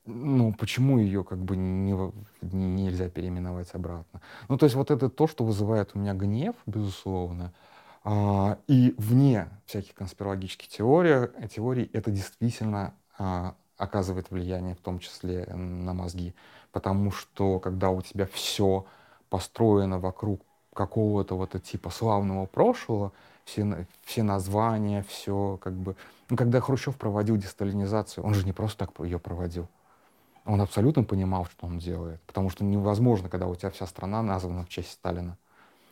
ну, 0.06 0.54
почему 0.54 0.98
ее 0.98 1.24
как 1.24 1.40
бы 1.40 1.56
не, 1.56 1.94
не, 2.42 2.66
нельзя 2.66 3.10
переименовать 3.10 3.74
обратно? 3.74 4.22
Ну, 4.50 4.58
то 4.58 4.66
есть 4.66 4.76
вот 4.76 4.92
это 4.92 5.10
то, 5.10 5.28
что 5.28 5.46
вызывает 5.46 5.92
у 5.94 6.00
меня 6.00 6.14
гнев, 6.14 6.56
безусловно, 6.66 7.54
а, 8.04 8.58
и 8.68 8.94
вне 8.98 9.48
всяких 9.66 9.94
конспирологических 9.96 10.68
теорий, 10.68 11.30
теорий 11.48 11.90
это 11.94 12.12
действительно 12.12 12.94
а, 13.18 13.56
оказывает 13.78 14.30
влияние, 14.30 14.76
в 14.76 14.82
том 14.82 15.00
числе 15.00 15.46
на 15.46 15.94
мозги, 15.94 16.36
потому 16.72 17.12
что 17.12 17.60
когда 17.60 17.90
у 17.90 18.02
тебя 18.02 18.28
все 18.28 18.86
построено 19.30 20.00
вокруг 20.00 20.42
какого-то 20.74 21.38
вот 21.38 21.56
типа 21.64 21.90
славного 21.90 22.46
прошлого, 22.46 23.14
все, 23.46 23.86
все 24.04 24.24
названия, 24.24 25.04
все 25.08 25.58
как 25.62 25.74
бы... 25.74 25.96
Ну, 26.30 26.38
когда 26.38 26.62
Хрущев 26.62 26.98
проводил 26.98 27.38
десталинизацию, 27.38 28.24
он 28.24 28.34
же 28.34 28.46
не 28.46 28.54
просто 28.54 28.86
так 28.86 29.06
ее 29.06 29.20
проводил. 29.20 29.68
Он 30.46 30.60
абсолютно 30.62 31.04
понимал, 31.04 31.46
что 31.46 31.68
он 31.68 31.80
делает, 31.80 32.22
потому 32.24 32.50
что 32.50 32.64
невозможно, 32.64 33.30
когда 33.30 33.48
у 33.48 33.56
тебя 33.56 33.70
вся 33.70 33.88
страна 33.88 34.22
названа 34.22 34.66
в 34.66 34.70
честь 34.70 34.92
Сталина. 34.92 35.38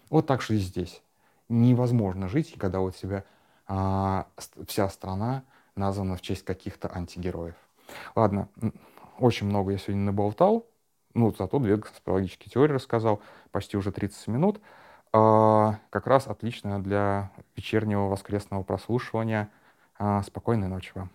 Вот 0.10 0.28
так 0.28 0.42
же 0.42 0.56
и 0.56 0.58
здесь. 0.58 1.02
Невозможно 1.48 2.28
жить, 2.28 2.56
когда 2.58 2.82
у 2.82 2.92
тебя 2.92 3.24
а, 3.68 4.28
вся 4.68 4.90
страна 4.90 5.44
названа 5.76 6.18
в 6.18 6.22
честь 6.22 6.44
каких-то 6.44 6.94
антигероев. 6.94 7.56
Ладно, 8.16 8.50
очень 9.20 9.48
много 9.48 9.72
я 9.72 9.78
сегодня 9.78 10.04
наболтал, 10.04 10.66
ну, 11.14 11.34
зато 11.38 11.60
две 11.60 11.78
конспирологические 11.78 12.52
теории 12.52 12.74
рассказал, 12.74 13.22
почти 13.52 13.78
уже 13.78 13.92
30 13.92 14.28
минут. 14.28 14.62
А, 15.13 15.80
как 15.89 16.08
раз 16.08 16.28
отлично 16.28 16.82
для 16.82 17.32
вечернего 17.56 18.08
воскресного 18.08 18.63
прослушивания. 18.63 19.50
А, 19.97 20.24
спокойной 20.24 20.67
ночи 20.67 20.91
вам. 20.95 21.12